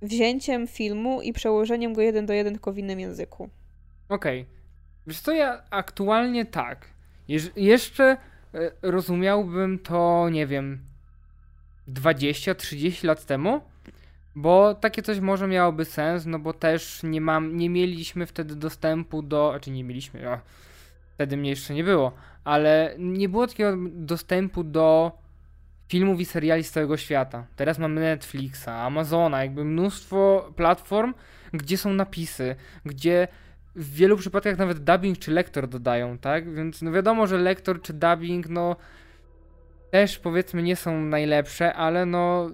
[0.02, 3.50] wzięciem filmu i przełożeniem go jeden do jeden tylko w innym języku.
[4.08, 4.40] Okej.
[4.40, 4.54] Okay.
[5.06, 6.88] Wiesz co, ja aktualnie tak.
[7.28, 8.16] Jeż jeszcze e,
[8.82, 10.80] rozumiałbym to, nie wiem,
[11.88, 13.60] 20-30 lat temu,
[14.34, 19.22] bo takie coś może miałoby sens, no bo też nie mam, nie mieliśmy wtedy dostępu
[19.22, 20.38] do, znaczy nie mieliśmy, o,
[21.14, 22.12] wtedy mnie jeszcze nie było,
[22.44, 25.12] ale nie było takiego dostępu do
[25.88, 27.46] filmów i seriali z całego świata.
[27.56, 31.14] Teraz mamy Netflixa, Amazona, jakby mnóstwo platform,
[31.52, 33.28] gdzie są napisy, gdzie
[33.76, 36.54] w wielu przypadkach nawet dubbing czy lektor dodają, tak?
[36.54, 38.76] Więc no wiadomo, że lektor czy dubbing, no
[39.90, 42.50] też powiedzmy nie są najlepsze, ale no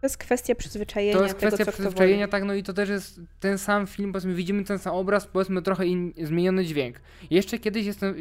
[0.00, 1.18] to jest kwestia przyzwyczajenia.
[1.18, 4.34] To jest kwestia tego, przyzwyczajenia, tak, no i to też jest ten sam film, powiedzmy,
[4.34, 7.00] widzimy ten sam obraz, powiedzmy, trochę in, zmieniony dźwięk.
[7.30, 8.14] Jeszcze kiedyś jestem,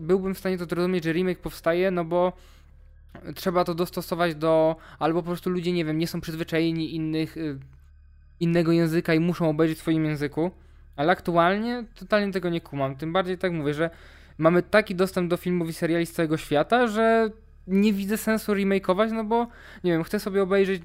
[0.00, 2.32] byłbym w stanie to zrozumieć, że remake powstaje, no bo
[3.34, 7.58] trzeba to dostosować do, albo po prostu ludzie, nie wiem, nie są przyzwyczajeni innych, y,
[8.40, 10.50] innego języka i muszą obejrzeć w swoim języku.
[10.96, 12.96] Ale aktualnie totalnie tego nie kumam.
[12.96, 13.90] Tym bardziej tak mówię, że
[14.38, 17.30] mamy taki dostęp do filmów i seriali z całego świata, że
[17.66, 19.46] nie widzę sensu remakeować, no bo
[19.84, 20.82] nie wiem, chcę sobie obejrzeć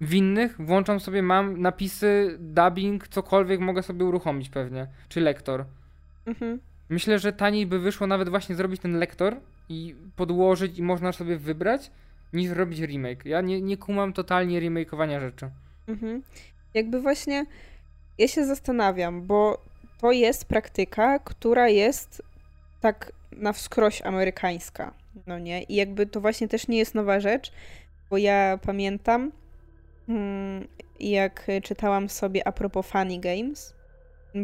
[0.00, 5.64] winnych, włączam sobie, mam napisy, dubbing, cokolwiek mogę sobie uruchomić pewnie, czy lektor.
[6.26, 6.60] Mhm.
[6.88, 9.36] Myślę, że taniej by wyszło nawet właśnie zrobić ten lektor
[9.68, 11.90] i podłożyć i można sobie wybrać,
[12.32, 13.24] niż robić remake.
[13.24, 15.50] Ja nie, nie kumam totalnie remakeowania rzeczy.
[15.88, 16.22] Mhm.
[16.74, 17.46] Jakby właśnie
[18.18, 19.64] ja się zastanawiam, bo
[20.00, 22.22] to jest praktyka, która jest
[22.80, 24.94] tak na wskroś amerykańska,
[25.26, 25.62] no nie?
[25.62, 27.52] I jakby to właśnie też nie jest nowa rzecz,
[28.10, 29.32] bo ja pamiętam,
[30.08, 30.66] mm,
[31.00, 33.75] jak czytałam sobie a propos Funny Games,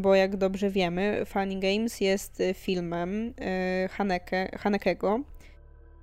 [0.01, 5.21] bo jak dobrze wiemy, Funny Games jest filmem e, Haneke, Hanekego,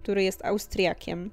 [0.04, 1.32] który jest Austriakiem.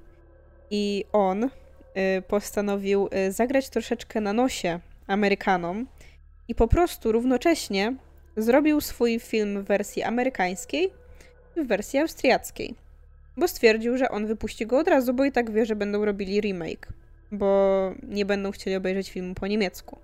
[0.71, 5.87] I on e, postanowił zagrać troszeczkę na nosie Amerykanom
[6.47, 7.95] i po prostu równocześnie
[8.37, 10.91] zrobił swój film w wersji amerykańskiej
[11.55, 12.75] i w wersji austriackiej.
[13.37, 16.41] Bo stwierdził, że on wypuści go od razu, bo i tak wie, że będą robili
[16.41, 16.87] remake,
[17.31, 19.99] bo nie będą chcieli obejrzeć filmu po niemiecku.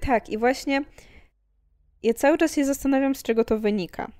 [0.00, 0.84] Tak, i właśnie
[2.06, 4.10] ja cały czas się zastanawiam, z czego to wynika.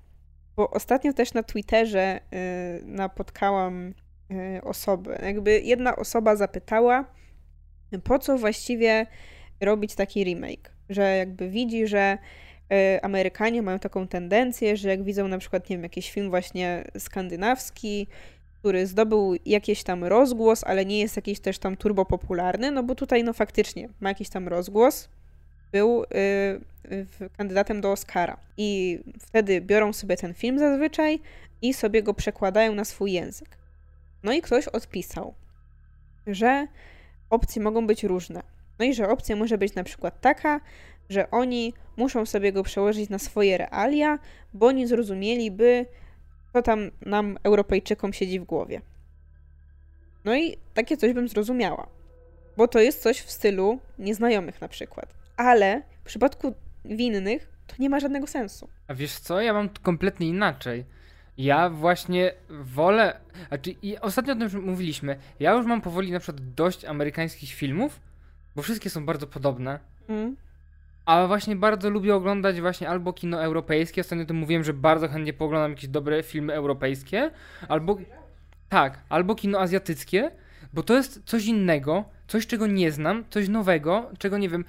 [0.56, 2.38] Bo ostatnio też na Twitterze yy,
[2.86, 3.94] napotkałam
[4.30, 5.18] yy, osobę.
[5.22, 7.04] Jakby jedna osoba zapytała,
[8.04, 9.06] po co właściwie
[9.60, 12.18] robić taki remake że jakby widzi, że
[12.72, 16.84] e, Amerykanie mają taką tendencję, że jak widzą na przykład, nie wiem, jakiś film właśnie
[16.98, 18.06] skandynawski,
[18.58, 22.94] który zdobył jakiś tam rozgłos, ale nie jest jakiś też tam turbo popularny, no bo
[22.94, 25.08] tutaj no faktycznie ma jakiś tam rozgłos,
[25.76, 28.36] był y, kandydatem do Oscara.
[28.56, 31.20] I wtedy biorą sobie ten film zazwyczaj
[31.62, 33.48] i sobie go przekładają na swój język.
[34.22, 35.34] No i ktoś odpisał,
[36.26, 36.66] że
[37.30, 38.42] opcje mogą być różne.
[38.78, 40.60] No i że opcja może być na przykład taka,
[41.08, 44.18] że oni muszą sobie go przełożyć na swoje realia,
[44.54, 45.86] bo nie zrozumieliby,
[46.52, 48.80] co tam nam, Europejczykom, siedzi w głowie.
[50.24, 51.86] No i takie coś bym zrozumiała,
[52.56, 55.25] bo to jest coś w stylu nieznajomych na przykład.
[55.36, 58.68] Ale w przypadku winnych to nie ma żadnego sensu.
[58.88, 60.84] A wiesz co, ja mam kompletnie inaczej.
[61.38, 63.20] Ja właśnie wolę.
[63.48, 65.16] Znaczy, i ostatnio o tym mówiliśmy.
[65.40, 68.00] Ja już mam powoli na przykład dość amerykańskich filmów,
[68.56, 69.78] bo wszystkie są bardzo podobne.
[70.08, 70.36] Mm.
[71.06, 75.32] Ale właśnie bardzo lubię oglądać właśnie albo kino europejskie, ostatnio to mówiłem, że bardzo chętnie
[75.32, 77.30] pooglądam jakieś dobre filmy europejskie,
[77.68, 77.98] albo
[78.68, 80.30] tak, albo kino azjatyckie,
[80.72, 84.64] bo to jest coś innego, coś czego nie znam, coś nowego, czego nie wiem.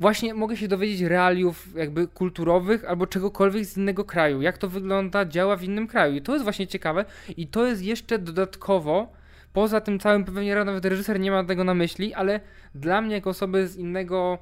[0.00, 5.24] Właśnie mogę się dowiedzieć realiów jakby kulturowych albo czegokolwiek z innego kraju, jak to wygląda,
[5.24, 6.14] działa w innym kraju.
[6.14, 7.04] I to jest właśnie ciekawe
[7.36, 9.20] i to jest jeszcze dodatkowo
[9.52, 12.40] Poza tym całym pewnie nawet reżyser nie ma tego na myśli, ale
[12.74, 14.38] dla mnie jako osoby z innego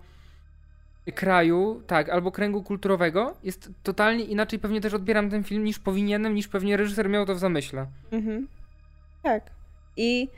[1.14, 6.34] kraju, tak, albo kręgu kulturowego, jest totalnie inaczej pewnie też odbieram ten film niż powinienem,
[6.34, 7.86] niż pewnie reżyser miał to w zamyśle.
[8.10, 8.48] Mhm.
[9.22, 9.50] Tak.
[9.96, 10.28] I,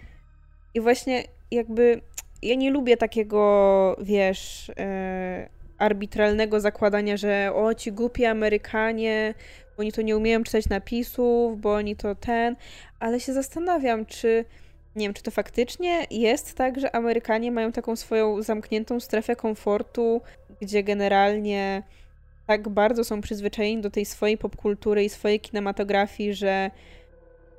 [0.75, 2.01] I właśnie jakby
[2.43, 9.34] ja nie lubię takiego, wiesz, e, arbitralnego zakładania, że o ci głupi Amerykanie,
[9.76, 12.57] bo oni to nie umieją czytać napisów, bo oni to ten,
[13.01, 14.45] ale się zastanawiam, czy
[14.97, 20.20] nie wiem, czy to faktycznie jest tak, że Amerykanie mają taką swoją zamkniętą strefę komfortu,
[20.61, 21.82] gdzie generalnie
[22.47, 26.70] tak bardzo są przyzwyczajeni do tej swojej popkultury i swojej kinematografii, że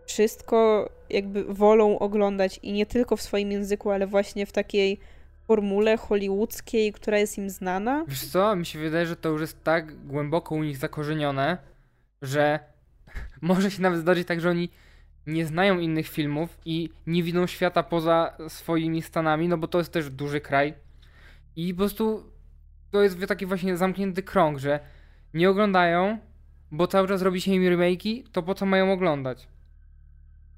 [0.05, 4.99] wszystko jakby wolą oglądać i nie tylko w swoim języku, ale właśnie w takiej
[5.47, 8.05] formule hollywoodzkiej, która jest im znana.
[8.07, 11.57] Wiesz co, mi się wydaje, że to już jest tak głęboko u nich zakorzenione,
[12.21, 12.59] że
[13.41, 14.69] może się nawet zdarzyć tak, że oni
[15.27, 19.93] nie znają innych filmów i nie widzą świata poza swoimi stanami, no bo to jest
[19.93, 20.73] też duży kraj.
[21.55, 22.23] I po prostu
[22.91, 24.79] to jest taki właśnie zamknięty krąg, że
[25.33, 26.17] nie oglądają,
[26.71, 29.47] bo cały czas robi się im remake'i, to po co mają oglądać?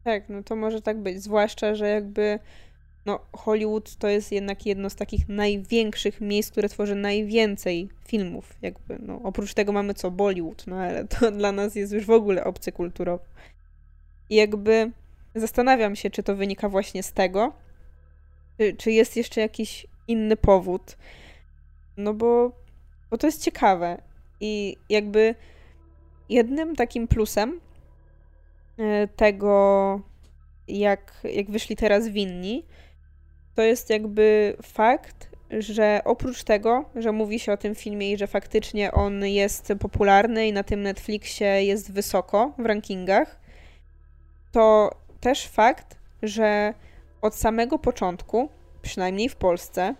[0.04, 1.24] Tak, no to może tak być.
[1.24, 2.40] Zwłaszcza, że jakby
[3.06, 8.56] no, Hollywood to jest jednak jedno z takich największych miejsc, które tworzy najwięcej filmów.
[8.62, 12.12] Jakby, no, oprócz tego mamy co Bollywood, no ale to dla nas jest już w
[12.12, 13.24] ogóle obcy kulturowo.
[14.30, 14.92] I jakby
[15.36, 17.54] zastanawiam się, czy to wynika właśnie z tego,
[18.58, 20.98] czy, czy jest jeszcze jakiś inny powód.
[21.98, 22.52] No bo,
[23.12, 24.02] bo to jest ciekawe.
[24.40, 25.36] I jakby
[26.30, 27.60] jednym takim plusem
[29.16, 30.00] tego,
[30.68, 32.66] jak, jak wyszli teraz winni,
[33.56, 38.28] to jest jakby fakt, że oprócz tego, że mówi się o tym filmie i że
[38.28, 43.40] faktycznie on jest popularny i na tym Netflixie jest wysoko w rankingach,
[44.52, 46.74] to też fakt, że
[47.22, 48.50] od samego początku,
[48.82, 49.96] przynajmniej w Polsce,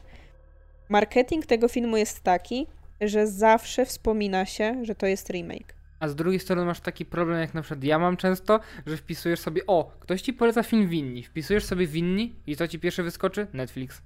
[0.90, 2.68] marketing tego filmu jest taki,
[3.02, 5.83] że zawsze wspomina się, że to jest remake.
[6.04, 9.40] A z drugiej strony masz taki problem, jak na przykład ja mam często, że wpisujesz
[9.40, 11.24] sobie, o, ktoś ci poleca film Winni.
[11.24, 13.48] Wpisujesz sobie Winni i co ci pierwsze wyskoczy?
[13.54, 14.02] Netflix.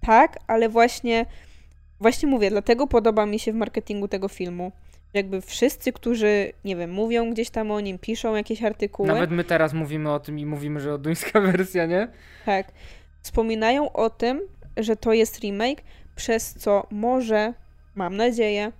[0.00, 1.26] Tak, ale właśnie,
[2.00, 4.72] właśnie mówię, dlatego podoba mi się w marketingu tego filmu.
[5.14, 9.08] Jakby wszyscy, którzy, nie wiem, mówią gdzieś tam o nim, piszą jakieś artykuły.
[9.08, 12.08] Nawet my teraz mówimy o tym i mówimy, że duńska wersja, nie?
[12.46, 12.72] Tak.
[13.22, 14.40] Wspominają o tym,
[14.76, 15.82] że to jest remake,
[16.14, 17.54] przez co może,
[17.94, 18.72] mam nadzieję,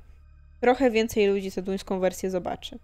[0.61, 2.79] trochę więcej ludzi tę duńską wersję zobaczy.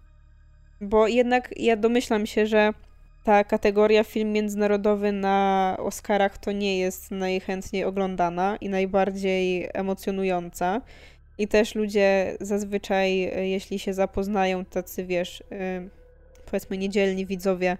[0.81, 2.73] Bo jednak ja domyślam się, że
[3.23, 10.81] ta kategoria film międzynarodowy na Oscarach to nie jest najchętniej oglądana i najbardziej emocjonująca.
[11.37, 15.89] I też ludzie zazwyczaj, jeśli się zapoznają, tacy wiesz, y,
[16.45, 17.77] powiedzmy niedzielni widzowie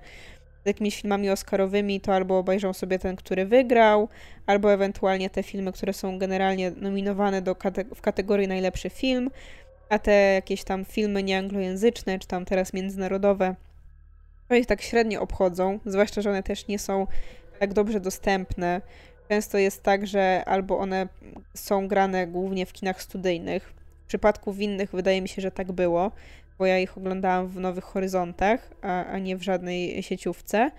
[0.64, 4.10] z jakimiś filmami Oscarowymi, to albo obejrzą sobie ten, który wygrał,
[4.46, 9.30] albo ewentualnie te filmy, które są generalnie nominowane do kate w kategorii najlepszy film,
[9.94, 13.56] a te jakieś tam filmy nieanglojęzyczne, czy tam teraz międzynarodowe,
[14.48, 17.08] to ich tak średnio obchodzą, zwłaszcza, że one też nie są
[17.60, 18.82] tak dobrze dostępne.
[19.30, 21.08] Często jest tak, że albo one
[21.54, 23.74] są grane głównie w kinach studyjnych.
[24.04, 26.12] W przypadku winnych wydaje mi się, że tak było,
[26.58, 30.72] bo ja ich oglądałam w Nowych Horyzontach, a, a nie w żadnej sieciówce.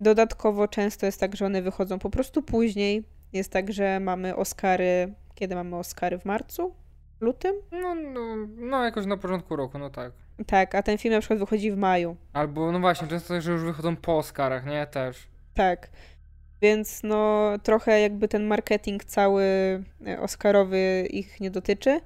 [0.00, 3.04] Dodatkowo często jest tak, że one wychodzą po prostu później.
[3.32, 5.14] Jest tak, że mamy Oscary.
[5.34, 6.18] Kiedy mamy Oscary?
[6.18, 6.83] W marcu?
[7.20, 7.54] Lutym?
[7.72, 8.20] No, no,
[8.56, 10.12] no jakoś na początku roku, no tak.
[10.46, 12.16] Tak, a ten film na przykład wychodzi w maju.
[12.32, 14.86] Albo, no właśnie, często, że już wychodzą po Oscarach, nie?
[14.86, 15.28] Też.
[15.54, 15.88] Tak.
[16.62, 19.44] Więc no trochę jakby ten marketing cały
[20.06, 22.00] e, Oscarowy ich nie dotyczy.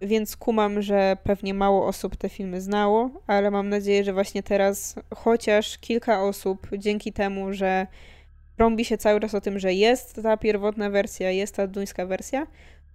[0.00, 4.94] Więc kumam, że pewnie mało osób te filmy znało, ale mam nadzieję, że właśnie teraz
[5.14, 7.86] chociaż kilka osób dzięki temu, że
[8.58, 12.46] rąbi się cały czas o tym, że jest ta pierwotna wersja, jest ta duńska wersja,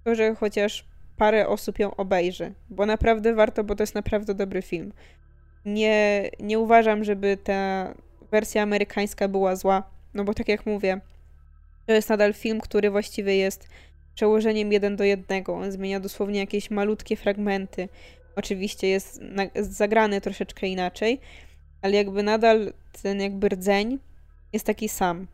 [0.03, 0.85] to że chociaż
[1.19, 4.93] parę osób ją obejrzy, bo naprawdę warto, bo to jest naprawdę dobry film.
[5.65, 7.93] Nie, nie uważam, żeby ta
[8.31, 11.01] wersja amerykańska była zła, no bo tak jak mówię,
[11.85, 13.67] to jest nadal film, który właściwie jest
[14.15, 15.55] przełożeniem jeden do jednego.
[15.55, 17.89] On zmienia dosłownie jakieś malutkie fragmenty.
[18.35, 19.21] Oczywiście jest,
[19.55, 21.19] zagrany troszeczkę inaczej,
[21.81, 23.99] ale jakby nadal ten jakby rdzeń
[24.53, 25.27] jest taki sam.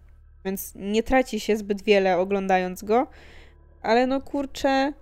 [0.45, 3.07] Więc nie traci się zbyt wiele oglądając go,
[3.81, 4.93] ale no kurczę,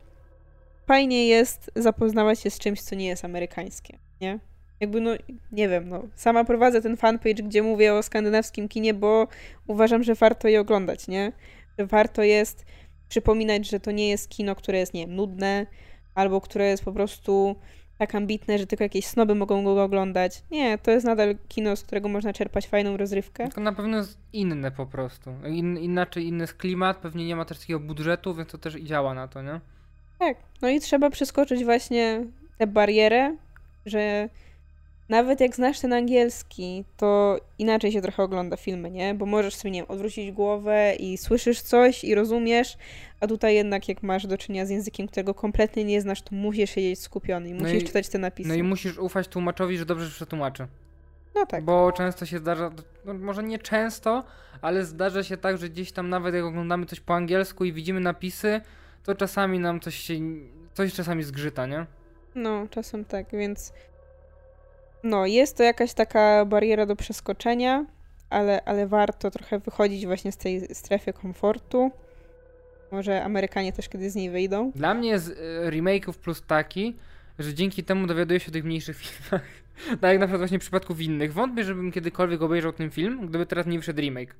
[0.94, 4.40] fajnie jest zapoznawać się z czymś, co nie jest amerykańskie, nie?
[4.80, 5.12] Jakby, no,
[5.52, 9.28] nie wiem, no, sama prowadzę ten fanpage, gdzie mówię o skandynawskim kinie, bo
[9.68, 11.32] uważam, że warto je oglądać, nie?
[11.80, 12.66] Że warto jest
[13.10, 15.66] przypominać, że to nie jest kino, które jest, nie wiem, nudne,
[16.16, 17.56] albo które jest po prostu
[17.98, 20.44] tak ambitne, że tylko jakieś snoby mogą go oglądać.
[20.52, 23.44] Nie, to jest nadal kino, z którego można czerpać fajną rozrywkę.
[23.44, 25.30] Tylko na pewno jest inne po prostu.
[25.48, 29.14] In, inaczej inny jest klimat, pewnie nie ma też takiego budżetu, więc to też działa
[29.14, 29.62] na to, nie?
[30.28, 32.26] Tak, no i trzeba przeskoczyć właśnie
[32.58, 33.38] tę barierę,
[33.86, 34.30] że
[35.10, 39.14] nawet jak znasz ten angielski, to inaczej się trochę ogląda filmy, nie?
[39.14, 42.78] Bo możesz sobie, nie wiem, odwrócić głowę i słyszysz coś i rozumiesz,
[43.20, 46.70] a tutaj jednak jak masz do czynienia z językiem, którego kompletnie nie znasz, to musisz
[46.70, 48.50] siedzieć skupiony i musisz no i, czytać te napisy.
[48.50, 50.68] No i musisz ufać tłumaczowi, że dobrze przetłumaczy.
[51.36, 51.64] No tak.
[51.64, 52.72] Bo często się zdarza,
[53.06, 54.24] no może nie często,
[54.62, 58.00] ale zdarza się tak, że gdzieś tam nawet jak oglądamy coś po angielsku i widzimy
[58.00, 58.62] napisy,
[59.04, 60.14] to czasami nam coś się,
[60.74, 61.86] coś czasami zgrzyta, nie?
[62.36, 63.74] No, czasem tak, więc
[65.04, 67.86] no, jest to jakaś taka bariera do przeskoczenia,
[68.30, 71.92] ale, ale warto trochę wychodzić właśnie z tej strefy komfortu.
[72.92, 74.72] Może Amerykanie też kiedyś z niej wyjdą.
[74.76, 75.36] Dla mnie jest
[75.70, 76.96] remake'ów plus taki,
[77.40, 79.46] że dzięki temu dowiaduję się o tych mniejszych filmach.
[79.90, 81.34] tak jak na przykład właśnie w przypadku winnych.
[81.34, 84.36] Wątpię, żebym kiedykolwiek obejrzał ten film, gdyby teraz nie wyszedł remake.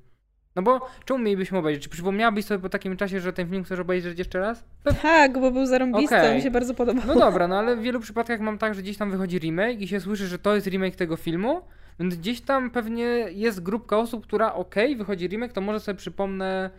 [0.56, 1.82] No bo czemu mielibyśmy obejrzeć?
[1.82, 4.64] Czy przypomniałabyś sobie po takim czasie, że ten film chcesz obejrzeć jeszcze raz?
[5.02, 6.34] Tak, bo był zarąbisty, okay.
[6.34, 7.04] mi się bardzo podobał.
[7.06, 9.88] No dobra, no ale w wielu przypadkach mam tak, że gdzieś tam wychodzi remake i
[9.88, 11.62] się słyszy, że to jest remake tego filmu,
[12.00, 15.98] więc gdzieś tam pewnie jest grupka osób, która okej, okay, wychodzi remake, to może sobie
[15.98, 16.70] przypomnę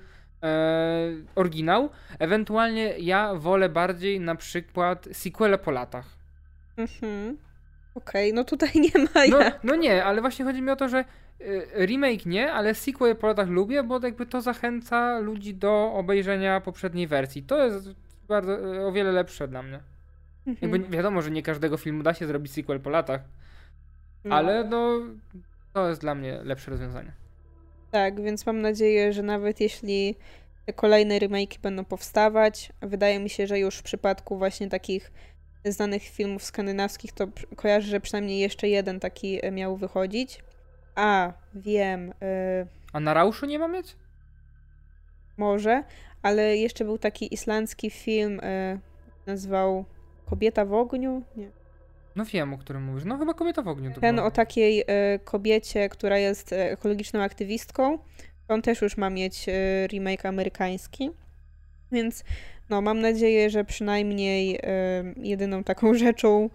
[0.44, 1.90] e, oryginał.
[2.20, 6.06] Ewentualnie ja wolę bardziej na przykład sequele po latach.
[6.78, 7.38] Mhm.
[7.96, 9.64] Okej, okay, no tutaj nie ma no, jak.
[9.64, 11.06] No nie, ale właśnie chodzi mi o to, że
[11.76, 17.08] remake nie, ale sequel po latach lubię, bo jakby to zachęca ludzi do obejrzenia poprzedniej
[17.08, 17.44] wersji.
[17.44, 17.90] To jest
[18.28, 19.80] bardzo, y, o wiele lepsze dla mnie.
[20.48, 20.72] Mhm.
[20.72, 23.22] Jakby wiadomo, że nie każdego filmu da się zrobić sequel po latach,
[24.24, 24.36] no.
[24.36, 25.00] ale no,
[25.74, 27.12] to jest dla mnie lepsze rozwiązanie.
[27.92, 30.16] Tak, więc mam nadzieję, że nawet jeśli
[30.66, 35.12] te kolejne remake będą powstawać, wydaje mi się, że już w przypadku właśnie takich
[35.66, 40.40] znanych filmów skandynawskich, to kojarzę, że przynajmniej jeszcze jeden taki miał wychodzić.
[40.96, 42.10] A, wiem.
[42.10, 42.14] Y...
[42.94, 43.96] A na Rauszu nie ma mieć?
[45.38, 45.84] Może,
[46.22, 48.80] ale jeszcze był taki islandzki film, y...
[49.26, 49.86] nazywał
[50.26, 51.22] Kobieta w ogniu?
[51.36, 51.50] Nie.
[52.16, 53.06] No wiem, o którym mówisz.
[53.06, 54.28] No chyba Kobieta w ogniu to Ten była.
[54.28, 58.00] o takiej e, kobiecie, która jest e, ekologiczną aktywistką.
[58.48, 61.12] On też już ma mieć e, remake amerykański.
[61.92, 62.24] Więc
[62.70, 66.50] no, mam nadzieję, że przynajmniej e, jedyną taką rzeczą,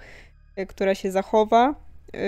[0.68, 1.74] która się zachowa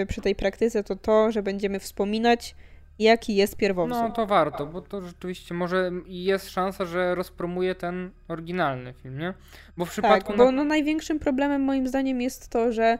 [0.08, 2.54] przy tej praktyce, to to, że będziemy wspominać,
[2.98, 4.02] jaki jest pierwowzór.
[4.02, 9.34] No to warto, bo to rzeczywiście może jest szansa, że rozpromuje ten oryginalny film, nie?
[9.76, 10.28] Bo w przypadku...
[10.28, 12.98] Tak, bo no, największym problemem moim zdaniem jest to, że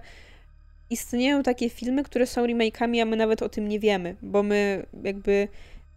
[0.91, 4.87] istnieją takie filmy, które są remake'ami, a my nawet o tym nie wiemy, bo my
[5.03, 5.49] jakby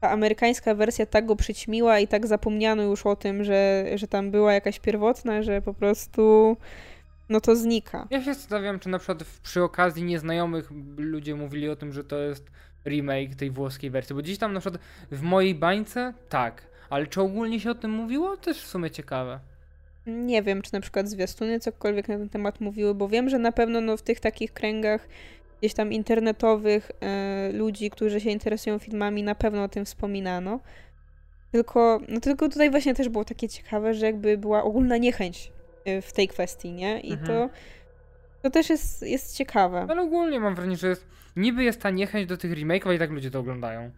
[0.02, 4.32] ta amerykańska wersja tak go przyćmiła i tak zapomniano już o tym, że, że tam
[4.32, 6.58] była jakaś pierwotna, że po prostu
[7.30, 8.08] no to znika.
[8.10, 12.18] Ja się zastanawiam, czy na przykład przy okazji nieznajomych ludzie mówili o tym, że to
[12.18, 12.46] jest
[12.86, 17.22] remake tej włoskiej wersji, bo gdzieś tam na przykład w mojej bańce tak, ale czy
[17.22, 18.38] ogólnie się o tym mówiło?
[18.38, 19.40] Też w sumie ciekawe.
[20.08, 23.52] Nie wiem, czy na przykład zwiastuny cokolwiek na ten temat mówiły, bo wiem, że na
[23.52, 25.08] pewno no, w tych takich kręgach
[25.60, 30.60] gdzieś tam internetowych e, ludzi, którzy się interesują filmami, na pewno o tym wspominano.
[31.52, 35.52] Tylko, no tylko tutaj właśnie też było takie ciekawe, że jakby była ogólna niechęć
[36.02, 37.00] w tej kwestii, nie?
[37.00, 37.28] I Mhm.
[37.28, 37.50] to,
[38.44, 39.86] to też jest, jest ciekawe.
[39.90, 43.10] Ale ogólnie mam wrażenie, że jest, niby jest ta niechęć do tych remake'ów, i tak
[43.12, 43.92] ludzie to oglądają.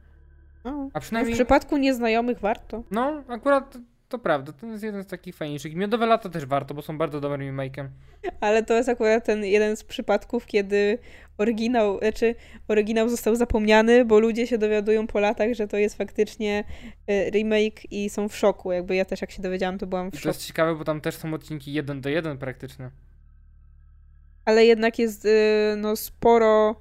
[0.64, 2.84] O, A w przynajmniej, przypadku nieznajomych warto.
[2.92, 3.78] no akurat
[4.08, 5.76] to, to prawda, to jest jeden z takich fajniejszych.
[5.76, 7.88] Miodowe lata też warto, bo są bardzo dobrym remake'em.
[8.40, 10.98] Ale to jest akurat ten jeden z przypadków, kiedy
[11.38, 12.36] oryginał, znaczy
[12.68, 16.64] oryginał został zapomniany, bo ludzie się dowiadują po latach, że to jest faktycznie
[17.08, 18.72] e, remake i są w szoku.
[18.72, 20.28] Jakby ja też jak się dowiedziałam, to byłam I w to szoku.
[20.28, 22.92] jest ciekawe, bo tam też są odcinki 1 do 1 praktycznie.
[24.46, 25.30] Ale jednak jest y,
[25.78, 26.76] no sporo,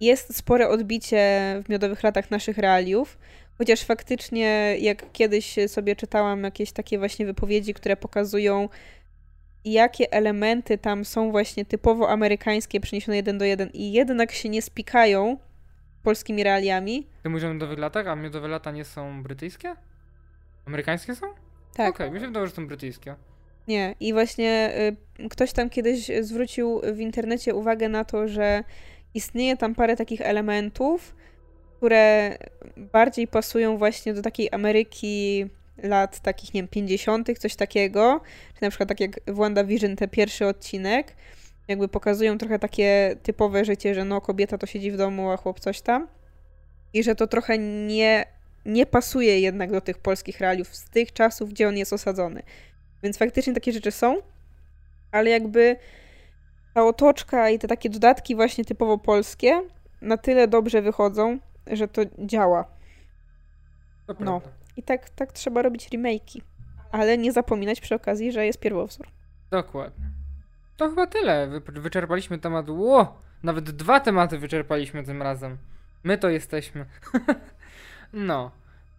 [0.00, 3.18] jest spore odbicie w miodowych latach naszych realiów.
[3.62, 8.68] Chociaż faktycznie, jak kiedyś sobie czytałam jakieś takie właśnie wypowiedzi, które pokazują,
[9.64, 14.62] jakie elementy tam są właśnie typowo amerykańskie, przeniesione jeden do jeden i jednak się nie
[14.62, 15.36] spikają
[16.02, 17.06] polskimi realiami.
[17.22, 19.76] Ty mówisz o miodowych latach, a miodowe lata nie są brytyjskie?
[20.66, 21.26] Amerykańskie są?
[21.74, 23.14] Tak, Okej, mi się wydawało, że są brytyjskie.
[23.68, 23.94] nie.
[24.00, 24.72] I właśnie
[25.20, 28.64] y, ktoś tam kiedyś zwrócił w internecie uwagę na to, że
[29.14, 31.14] istnieje tam parę takich elementów,
[31.82, 32.38] które
[32.76, 35.46] bardziej pasują właśnie do takiej Ameryki
[35.82, 38.20] lat takich, nie wiem, 50., coś takiego.
[38.54, 41.16] Czy na przykład tak jak w WandaVision, ten pierwszy odcinek,
[41.68, 45.60] jakby pokazują trochę takie typowe życie, że no kobieta to siedzi w domu, a chłop
[45.60, 46.08] coś tam.
[46.92, 48.24] I że to trochę nie,
[48.66, 52.42] nie pasuje jednak do tych polskich realiów z tych czasów, gdzie on jest osadzony.
[53.02, 54.16] Więc faktycznie takie rzeczy są,
[55.12, 55.76] ale jakby
[56.74, 59.62] ta otoczka i te takie dodatki właśnie typowo polskie
[60.00, 62.64] na tyle dobrze wychodzą, że to działa.
[64.20, 64.40] No.
[64.76, 66.40] I tak, tak trzeba robić remake'i.
[66.92, 69.06] Ale nie zapominać przy okazji, że jest pierwowzór.
[69.50, 70.04] Dokładnie.
[70.76, 71.46] To chyba tyle.
[71.48, 72.68] Wy- Wyczerpaliśmy temat.
[72.70, 73.20] Ło!
[73.42, 75.58] Nawet dwa tematy wyczerpaliśmy tym razem.
[76.04, 76.86] My to jesteśmy.
[78.12, 78.50] no.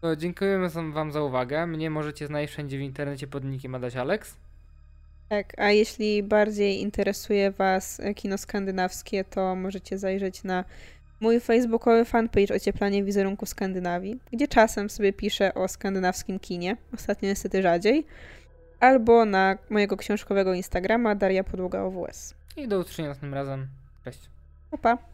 [0.02, 1.68] To dziękujemy wam- za uwagę.
[1.68, 4.38] Mnie możecie znaleźć wszędzie w internecie pod nickiem Adaś Alex.
[5.30, 10.64] Tak, a jeśli bardziej interesuje Was kino skandynawskie, to możecie zajrzeć na
[11.24, 17.62] mój facebookowy fanpage Ocieplanie wizerunku Skandynawii, gdzie czasem sobie piszę o skandynawskim kinie, ostatnio niestety
[17.62, 18.06] rzadziej,
[18.80, 22.34] albo na mojego książkowego Instagrama Daria Podłoga OWS.
[22.58, 23.68] I do usłyszenia następnym razem.
[24.04, 24.20] Cześć.
[24.72, 25.13] Pa, pa.